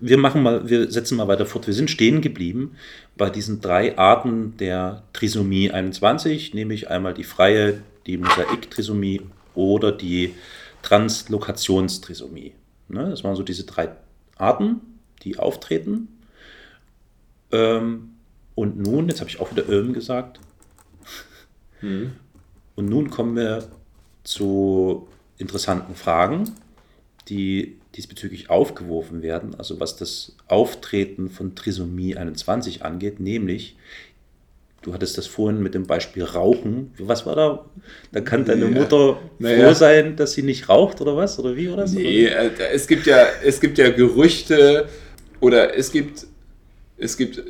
[0.00, 1.66] wir machen mal, wir setzen mal weiter fort.
[1.66, 2.76] Wir sind stehen geblieben
[3.16, 9.22] bei diesen drei Arten der Trisomie 21, nämlich einmal die freie, die Mosaik-Trisomie
[9.54, 10.34] oder die
[10.82, 12.52] Translokationstrisomie.
[12.88, 13.90] Ne, das waren so diese drei
[14.36, 14.80] Arten,
[15.22, 16.08] die auftreten.
[17.50, 18.14] Ähm,
[18.54, 20.40] und nun, jetzt habe ich auch wieder Öm gesagt.
[22.76, 23.68] Und nun kommen wir
[24.22, 25.08] zu
[25.38, 26.50] interessanten Fragen,
[27.28, 33.76] die diesbezüglich aufgeworfen werden, also was das Auftreten von Trisomie 21 angeht, nämlich,
[34.84, 36.92] du hattest das vorhin mit dem Beispiel Rauchen.
[36.98, 37.64] Was war da?
[38.12, 39.66] Da kann deine Ja, Mutter naja.
[39.68, 41.38] froh sein, dass sie nicht raucht oder was?
[41.38, 41.92] Oder wie war das?
[41.92, 44.86] Nee, äh, es gibt ja, es gibt ja Gerüchte
[45.40, 46.26] oder es gibt,
[46.98, 47.42] es gibt, äh,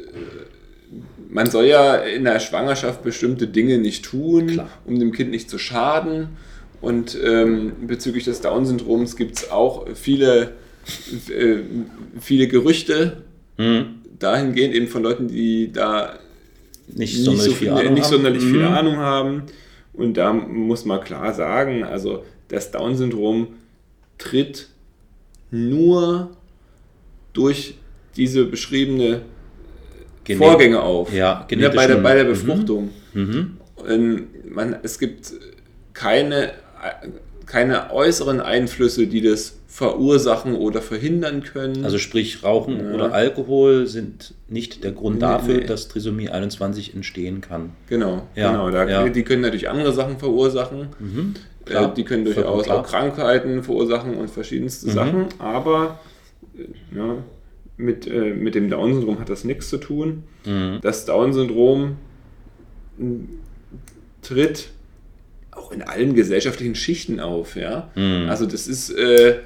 [1.29, 4.69] man soll ja in der Schwangerschaft bestimmte Dinge nicht tun, Klar.
[4.87, 6.29] um dem Kind nicht zu schaden.
[6.81, 10.53] Und ähm, bezüglich des Down-Syndroms gibt es auch viele,
[11.31, 11.57] äh,
[12.21, 13.19] viele Gerüchte
[13.57, 14.01] Mhm.
[14.19, 16.19] dahingehend eben von Leuten, die da
[16.89, 18.11] Nicht nicht, sonderlich so viel Ahnung nicht haben.
[18.13, 18.75] sonderlich viel Mhm.
[18.75, 19.43] Ahnung haben.
[19.93, 23.49] Und da muss man klar sagen, also das Down-Syndrom
[24.19, 24.69] tritt
[25.51, 26.31] nur
[27.33, 27.75] durch
[28.17, 29.23] diese beschriebene
[30.25, 31.13] Gene- Vorgänge auf.
[31.13, 32.29] Ja, ja, bei, der, bei der Mhm.
[32.29, 32.91] Befruchtung.
[33.13, 33.57] Mhm.
[33.89, 35.33] Ähm, man, es gibt
[35.93, 36.53] keine,
[37.47, 41.85] keine äußeren Einflüsse, die das verursachen oder verhindern können.
[41.85, 42.93] Also sprich, Rauchen Ja.
[42.95, 45.67] oder Alkohol sind nicht der Grund Nee, dafür, nee.
[45.67, 47.73] dass Trisomie 21 entstehen kann.
[47.89, 48.71] Genau, Ja, genau.
[48.71, 49.09] Da, ja.
[49.09, 50.91] Die können natürlich andere Sachen verursachen.
[51.65, 54.93] klar, äh, die können durchaus auch Krankheiten verursachen und verschiedenste Mhm.
[54.93, 55.25] Sachen.
[55.41, 55.99] Aber
[56.57, 56.99] äh,
[57.77, 60.23] mit, äh, mit dem Down-Syndrom hat das nichts zu tun.
[60.47, 60.79] Mhm.
[60.83, 61.97] Das Down-Syndrom
[64.23, 64.69] tritt
[65.51, 67.57] auch in allen gesellschaftlichen Schichten auf.
[67.57, 67.91] Ja?
[67.97, 68.29] Mhm.
[68.29, 69.39] Also das ist äh,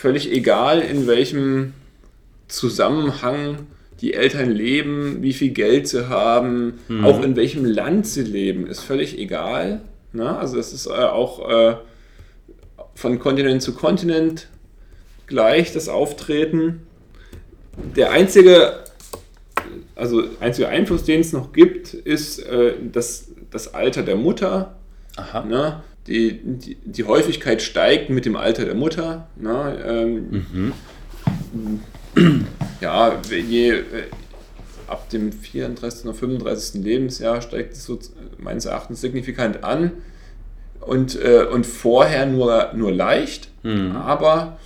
[0.00, 1.74] völlig egal, in welchem
[2.48, 3.66] Zusammenhang
[4.00, 7.04] die Eltern leben, wie viel Geld sie haben, Mhm.
[7.04, 9.82] auch in welchem Land sie leben, ist völlig egal.
[10.14, 10.38] Ne?
[10.38, 11.76] Also es ist äh, auch äh,
[12.94, 14.48] von Kontinent zu Kontinent
[15.26, 16.80] gleich das Auftreten.
[17.94, 18.82] Der einzige,
[19.94, 24.76] also einzige Einfluss, den es noch gibt, ist äh, das, das Alter der Mutter.
[25.16, 25.44] Aha.
[25.44, 25.82] Ne?
[26.06, 29.28] Die, die, die Häufigkeit steigt mit dem Alter der Mutter.
[29.36, 29.78] Ne?
[29.86, 30.72] Ähm,
[32.80, 33.82] Ja, je, äh,
[34.88, 36.04] ab dem 34.
[36.06, 36.82] oder 35.
[36.82, 37.98] Lebensjahr steigt es so
[38.38, 39.92] meines Erachtens signifikant an
[40.80, 43.48] und, äh, und vorher nur, nur leicht,
[43.94, 44.58] aber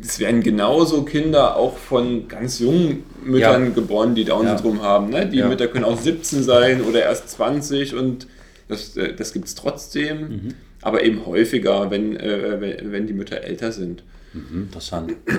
[0.00, 3.70] es werden genauso Kinder auch von ganz jungen Müttern Ja.
[3.72, 5.10] geboren, die Down-Syndrom haben.
[5.10, 5.26] Ne?
[5.26, 5.48] Die Ja.
[5.48, 8.26] Mütter können auch 17 sein oder erst 20 und
[8.72, 10.54] das, äh, das gibt es trotzdem, Mhm.
[10.80, 14.02] aber eben häufiger, wenn, äh, wenn, die Mütter älter sind.
[14.32, 15.14] Mhm, interessant.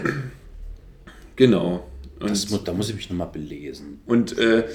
[1.36, 1.88] Genau.
[2.20, 4.00] Das, da muss ich mich nochmal belesen.
[4.06, 4.66] und äh,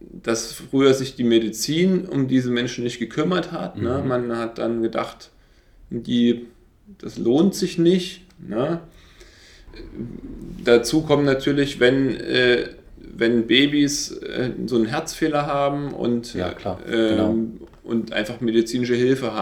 [0.00, 3.78] dass früher sich die Medizin um diese Menschen nicht gekümmert hat.
[3.78, 4.00] Ne?
[4.02, 4.08] Mhm.
[4.08, 5.30] Man hat dann gedacht,
[5.90, 6.46] die,
[6.98, 8.22] das lohnt sich nicht.
[8.38, 8.80] Ne?
[10.64, 12.68] Dazu kommt natürlich, wenn, äh,
[13.14, 17.36] wenn Babys äh, so einen Herzfehler haben und, Ja, klar, ähm, genau.
[17.84, 19.32] und einfach medizinische Hilfe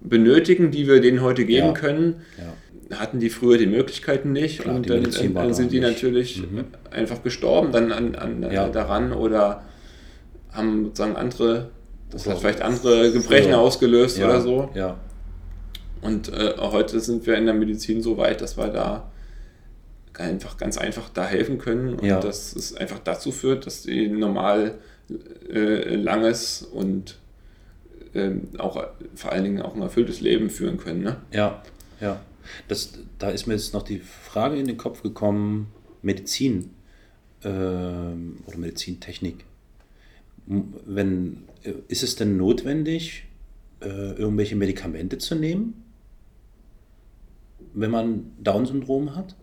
[0.00, 1.72] benötigen, die wir denen heute geben Ja.
[1.72, 2.98] können, ja.
[2.98, 5.88] hatten die früher die Möglichkeiten nicht Klar, und dann, dann da sind die nicht.
[5.88, 6.64] natürlich Mhm.
[6.90, 8.68] einfach gestorben dann an, an, Ja.
[8.68, 9.62] daran oder
[10.50, 11.70] haben sozusagen andere,
[12.10, 13.58] das Oder hat vielleicht andere Gebrechen früher.
[13.60, 14.68] ausgelöst oder so.
[16.02, 19.10] Und äh, heute sind wir in der Medizin so weit, dass wir da
[20.14, 22.20] einfach ganz einfach da helfen können und Ja.
[22.20, 24.78] dass es einfach dazu führt, dass die normal
[25.50, 27.18] äh, langes und
[28.14, 28.84] ähm, auch
[29.14, 31.02] vor allen Dingen auch ein erfülltes Leben führen können.
[31.02, 31.16] Ne?
[31.32, 31.62] ja,
[32.00, 32.20] ja.
[32.68, 35.68] Das, da ist mir jetzt noch die Frage in den Kopf gekommen,
[36.02, 36.70] Medizin
[37.44, 39.44] ähm, oder Medizintechnik.
[40.46, 43.26] Wenn, äh, ist es denn notwendig,
[43.80, 45.84] äh, irgendwelche Medikamente zu nehmen,
[47.74, 49.36] wenn man Down-Syndrom hat?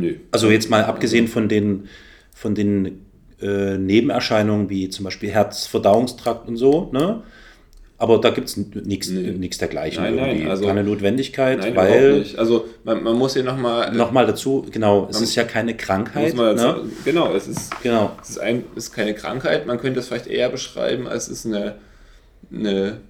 [0.00, 0.14] Nö.
[0.30, 1.88] Also jetzt mal abgesehen von den,
[2.34, 3.06] von den
[3.40, 7.22] äh, Nebenerscheinungen wie zum Beispiel Herz, Verdauungstrakt und so, ne?
[7.98, 9.48] Aber da gibt es nichts Nee.
[9.58, 10.02] dergleichen.
[10.02, 10.50] Nein, nein, irgendwie.
[10.50, 12.26] also- Keine Notwendigkeit, Nein, weil.
[12.36, 13.90] Also man, man muss hier nochmal...
[13.94, 16.34] nochmal dazu, genau, es ist ja keine Krankheit.
[16.34, 16.76] ne?
[17.06, 18.12] Genau, es ist, Genau.
[18.20, 19.66] es ist, ein, ist keine Krankheit.
[19.66, 21.76] Man könnte es vielleicht eher beschreiben, als es ist eine,
[22.52, 23.00] eine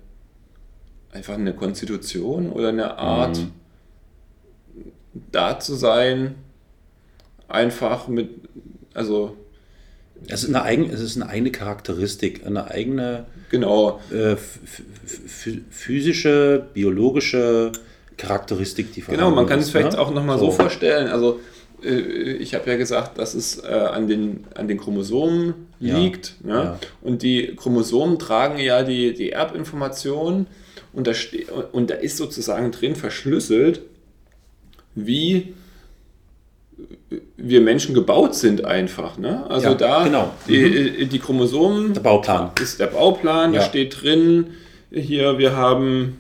[1.10, 3.50] einfach eine Konstitution oder eine Art, Mhm.
[5.32, 6.34] da zu sein,
[7.48, 8.30] einfach mit,
[8.94, 9.36] also
[10.28, 14.36] Es ist eine, eigen, es ist eine eigene Charakteristik, eine eigene genau, äh,
[15.70, 17.72] physische, biologische
[18.16, 19.98] Charakteristik, die Genau, man kann ist, es vielleicht ne?
[19.98, 20.50] auch nochmal so.
[20.50, 21.08] vorstellen.
[21.08, 21.40] Also,
[21.84, 26.42] äh, ich habe ja gesagt, dass es äh, an, den, an den Chromosomen Ja, liegt.
[26.44, 26.52] Ne?
[26.54, 26.78] ja.
[27.02, 30.46] Und die Chromosomen tragen ja die, die Erbinformation
[30.92, 31.12] und da,
[31.72, 33.82] und da ist sozusagen drin verschlüsselt,
[34.94, 35.52] wie
[37.48, 39.18] wir Menschen gebaut sind einfach.
[39.18, 39.44] Ne?
[39.48, 40.32] Also Ja, da genau.
[40.48, 42.50] die, die Chromosomen Der Bauplan.
[42.60, 43.60] ist der Bauplan, Ja.
[43.60, 44.48] da steht drin,
[44.90, 46.16] hier, wir haben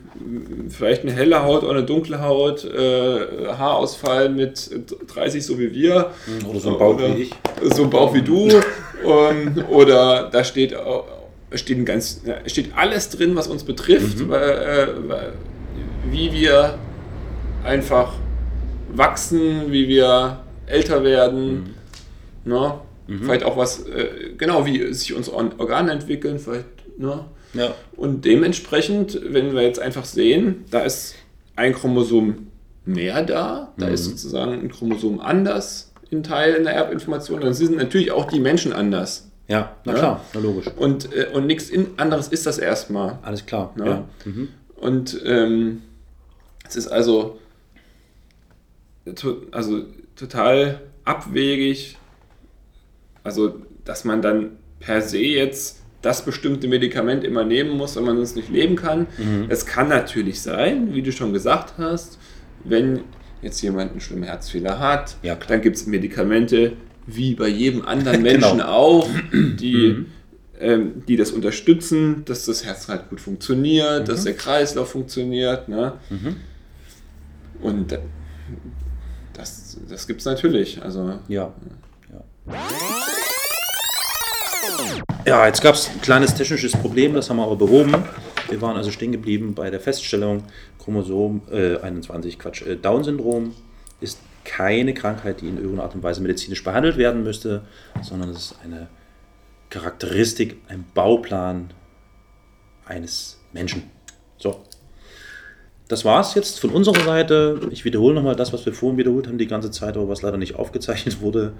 [0.70, 4.70] vielleicht eine helle Haut oder eine dunkle Haut, äh, Haarausfall mit
[5.14, 6.10] 30, so wie wir.
[6.48, 7.30] Oder so ein Bauch Oder wie ich.
[7.74, 8.48] So ein Bauch wie du.
[9.06, 10.74] ähm, oder da steht,
[11.54, 14.32] steht, ein ganz, steht alles drin, was uns betrifft, Mhm.
[14.32, 14.86] äh,
[16.10, 16.78] wie wir
[17.64, 18.12] einfach
[18.94, 21.74] wachsen, wie wir älter werden.
[22.44, 22.52] Mhm.
[22.52, 22.74] Ne?
[23.22, 26.66] Vielleicht auch was, äh, genau, wie sich unsere Or- Organe entwickeln, vielleicht,
[26.98, 27.24] ne?
[27.54, 27.74] Ja.
[27.96, 31.14] Und dementsprechend, wenn wir jetzt einfach sehen, da ist
[31.54, 32.48] ein Chromosom
[32.84, 38.10] mehr da, da ist sozusagen ein Chromosom anders in Teilen der Erbinformation, dann sind natürlich
[38.10, 39.30] auch die Menschen anders.
[39.48, 39.98] Ja, na Ja.
[39.98, 40.66] klar, na logisch.
[40.76, 43.18] Und, äh, und nichts anderes ist das erstmal.
[43.22, 43.72] Alles klar.
[43.78, 43.86] Ja.
[43.86, 44.04] Ja.
[44.24, 44.48] Mhm.
[44.76, 45.82] Und ähm,
[46.66, 47.38] es ist also,
[49.52, 49.82] also
[50.16, 51.96] total abwegig,
[53.22, 54.50] also dass man dann
[54.80, 59.06] per se jetzt das bestimmte Medikament immer nehmen muss, wenn man sonst nicht leben kann.
[59.18, 59.46] Mhm.
[59.48, 62.18] Es kann natürlich sein, wie du schon gesagt hast,
[62.64, 63.00] wenn
[63.42, 66.72] jetzt jemand einen schlimmen Herzfehler hat, Ja, dann gibt es Medikamente,
[67.06, 68.48] wie bei jedem anderen Genau.
[68.54, 70.06] Menschen auch, die, Mhm.
[70.60, 74.06] ähm, die das unterstützen, dass das Herz halt gut funktioniert, Mhm.
[74.06, 75.68] dass der Kreislauf funktioniert.
[75.68, 75.94] Ne?
[77.60, 77.98] Und äh,
[79.36, 80.82] das, das gibt es natürlich.
[80.82, 81.52] Also, Ja.
[82.12, 82.52] Ja,
[85.24, 87.94] ja jetzt gab es ein kleines technisches Problem, das haben wir aber behoben.
[88.48, 90.44] Wir waren also stehen geblieben bei der Feststellung,
[90.78, 93.54] Chromosom äh, 21, Quatsch, äh, Down-Syndrom
[94.00, 97.62] ist keine Krankheit, die in irgendeiner Art und Weise medizinisch behandelt werden müsste,
[98.02, 98.88] sondern es ist eine
[99.70, 101.72] Charakteristik, ein Bauplan
[102.84, 103.90] eines Menschen.
[104.38, 104.62] So.
[105.88, 107.60] Das war's jetzt von unserer Seite.
[107.70, 110.36] Ich wiederhole nochmal das, was wir vorhin wiederholt haben die ganze Zeit, aber was leider
[110.36, 111.52] nicht aufgezeichnet wurde.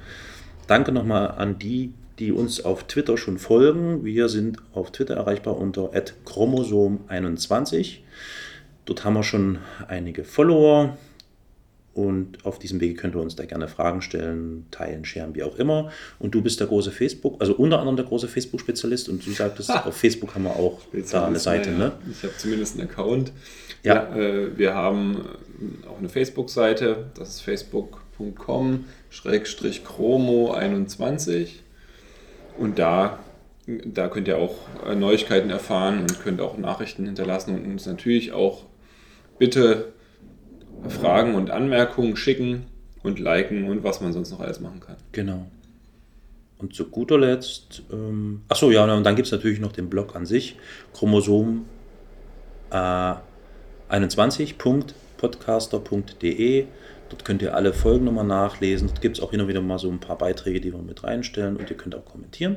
[0.67, 4.05] Danke nochmal an die, die uns auf Twitter schon folgen.
[4.05, 7.99] Wir sind auf Twitter erreichbar unter chromosom21.
[8.85, 10.97] Dort haben wir schon einige Follower.
[11.97, 15.57] Und auf diesem Wege könnt ihr uns da gerne Fragen stellen, teilen, scheren, wie auch
[15.57, 15.91] immer.
[16.19, 19.09] Und du bist der große Facebook, also unter anderem der große Facebook-Spezialist.
[19.09, 21.93] Und du sagtest, auf Facebook haben wir auch da eine Seite, ja, ne?
[22.11, 23.33] Ich habe zumindest einen Account.
[23.83, 23.95] Ja.
[23.95, 24.15] Ja.
[24.15, 25.21] äh, wir haben äh,
[25.89, 31.49] auch eine Facebook-Seite, das ist facebook.com chromo21
[32.59, 33.21] und da,
[33.67, 38.33] da könnt ihr auch äh, Neuigkeiten erfahren und könnt auch Nachrichten hinterlassen und uns natürlich
[38.33, 38.65] auch
[39.39, 39.95] bitte
[40.89, 42.67] Fragen und Anmerkungen schicken
[43.03, 44.97] und liken und was man sonst noch alles machen kann.
[45.13, 45.47] Genau.
[46.59, 50.17] Und zu guter Letzt, ähm, achso, ja, und dann gibt es natürlich noch den Blog
[50.17, 50.57] an sich,
[50.95, 51.67] Chromosom
[52.71, 53.15] äh,
[53.91, 56.67] 21.podcaster.de.
[57.09, 58.89] Dort könnt ihr alle Folgen nochmal nachlesen.
[58.89, 61.57] Dort gibt es auch immer wieder mal so ein paar Beiträge, die wir mit reinstellen
[61.57, 62.57] und ihr könnt auch kommentieren.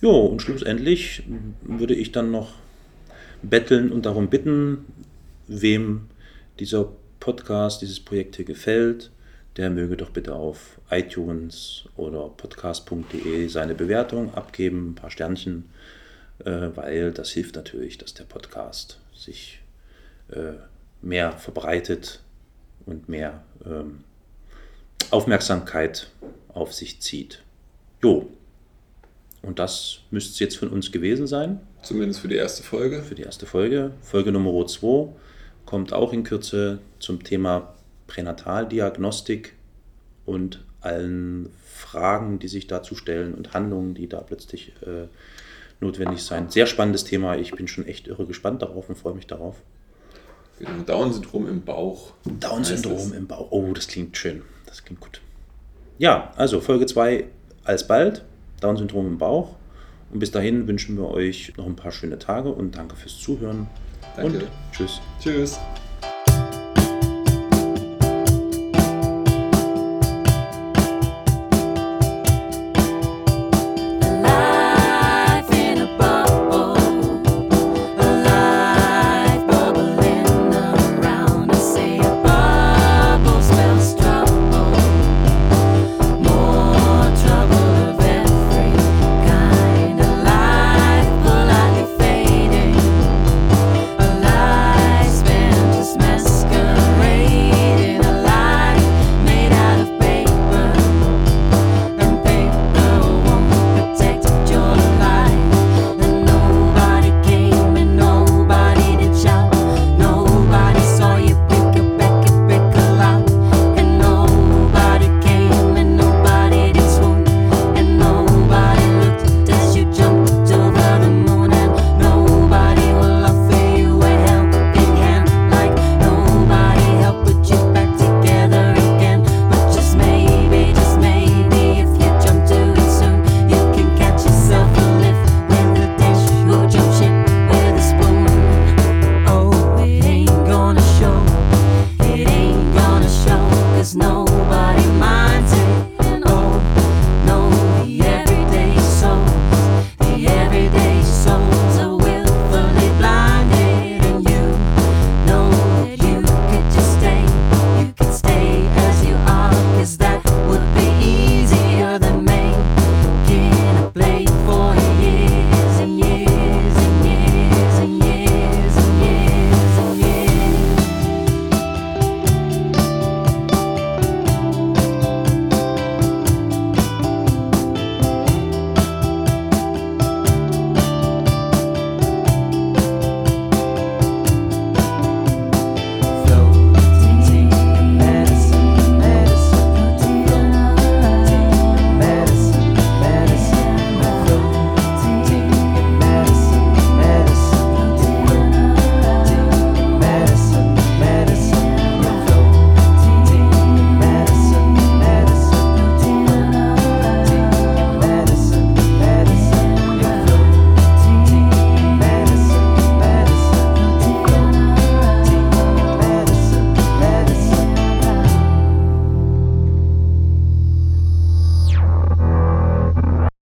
[0.00, 1.22] Jo, und schlussendlich
[1.62, 2.54] würde ich dann noch
[3.42, 4.86] betteln und darum bitten,
[5.46, 6.08] wem
[6.58, 6.88] dieser
[7.24, 9.10] Podcast, dieses Projekt hier gefällt,
[9.56, 15.70] der möge doch bitte auf iTunes oder podcast.de seine Bewertung abgeben, ein paar Sternchen,
[16.44, 19.60] äh, weil das hilft natürlich, dass der Podcast sich
[20.32, 20.52] äh,
[21.00, 22.20] mehr verbreitet
[22.84, 24.04] und mehr ähm,
[25.10, 26.10] Aufmerksamkeit
[26.48, 27.42] auf sich zieht.
[28.02, 28.28] Jo,
[29.40, 33.02] und das müsste es jetzt von uns gewesen sein Zumindest für die erste Folge.
[33.02, 33.92] für die erste Folge.
[34.02, 35.08] Folge Nummer 2
[35.66, 37.74] kommt auch in Kürze zum Thema
[38.06, 39.54] Pränataldiagnostik
[40.26, 45.08] und allen Fragen, die sich dazu stellen und Handlungen, die da plötzlich äh,
[45.80, 46.50] notwendig sein.
[46.50, 47.36] Sehr spannendes Thema.
[47.36, 49.56] Ich bin schon echt irre gespannt darauf und freue mich darauf.
[50.58, 52.12] Genau, Down-Syndrom im Bauch.
[52.24, 53.50] Down-Syndrom im Bauch.
[53.50, 54.42] Oh, das klingt schön.
[54.66, 55.20] Das klingt gut.
[55.98, 57.24] Ja, also Folge 2
[57.64, 58.24] alsbald.
[58.60, 59.56] Down-Syndrom im Bauch.
[60.10, 63.68] Und bis dahin wünschen wir euch noch ein paar schöne Tage und danke fürs Zuhören.
[64.16, 64.38] Danke.
[64.38, 65.00] Und tschüss.
[65.20, 65.58] Tschüss.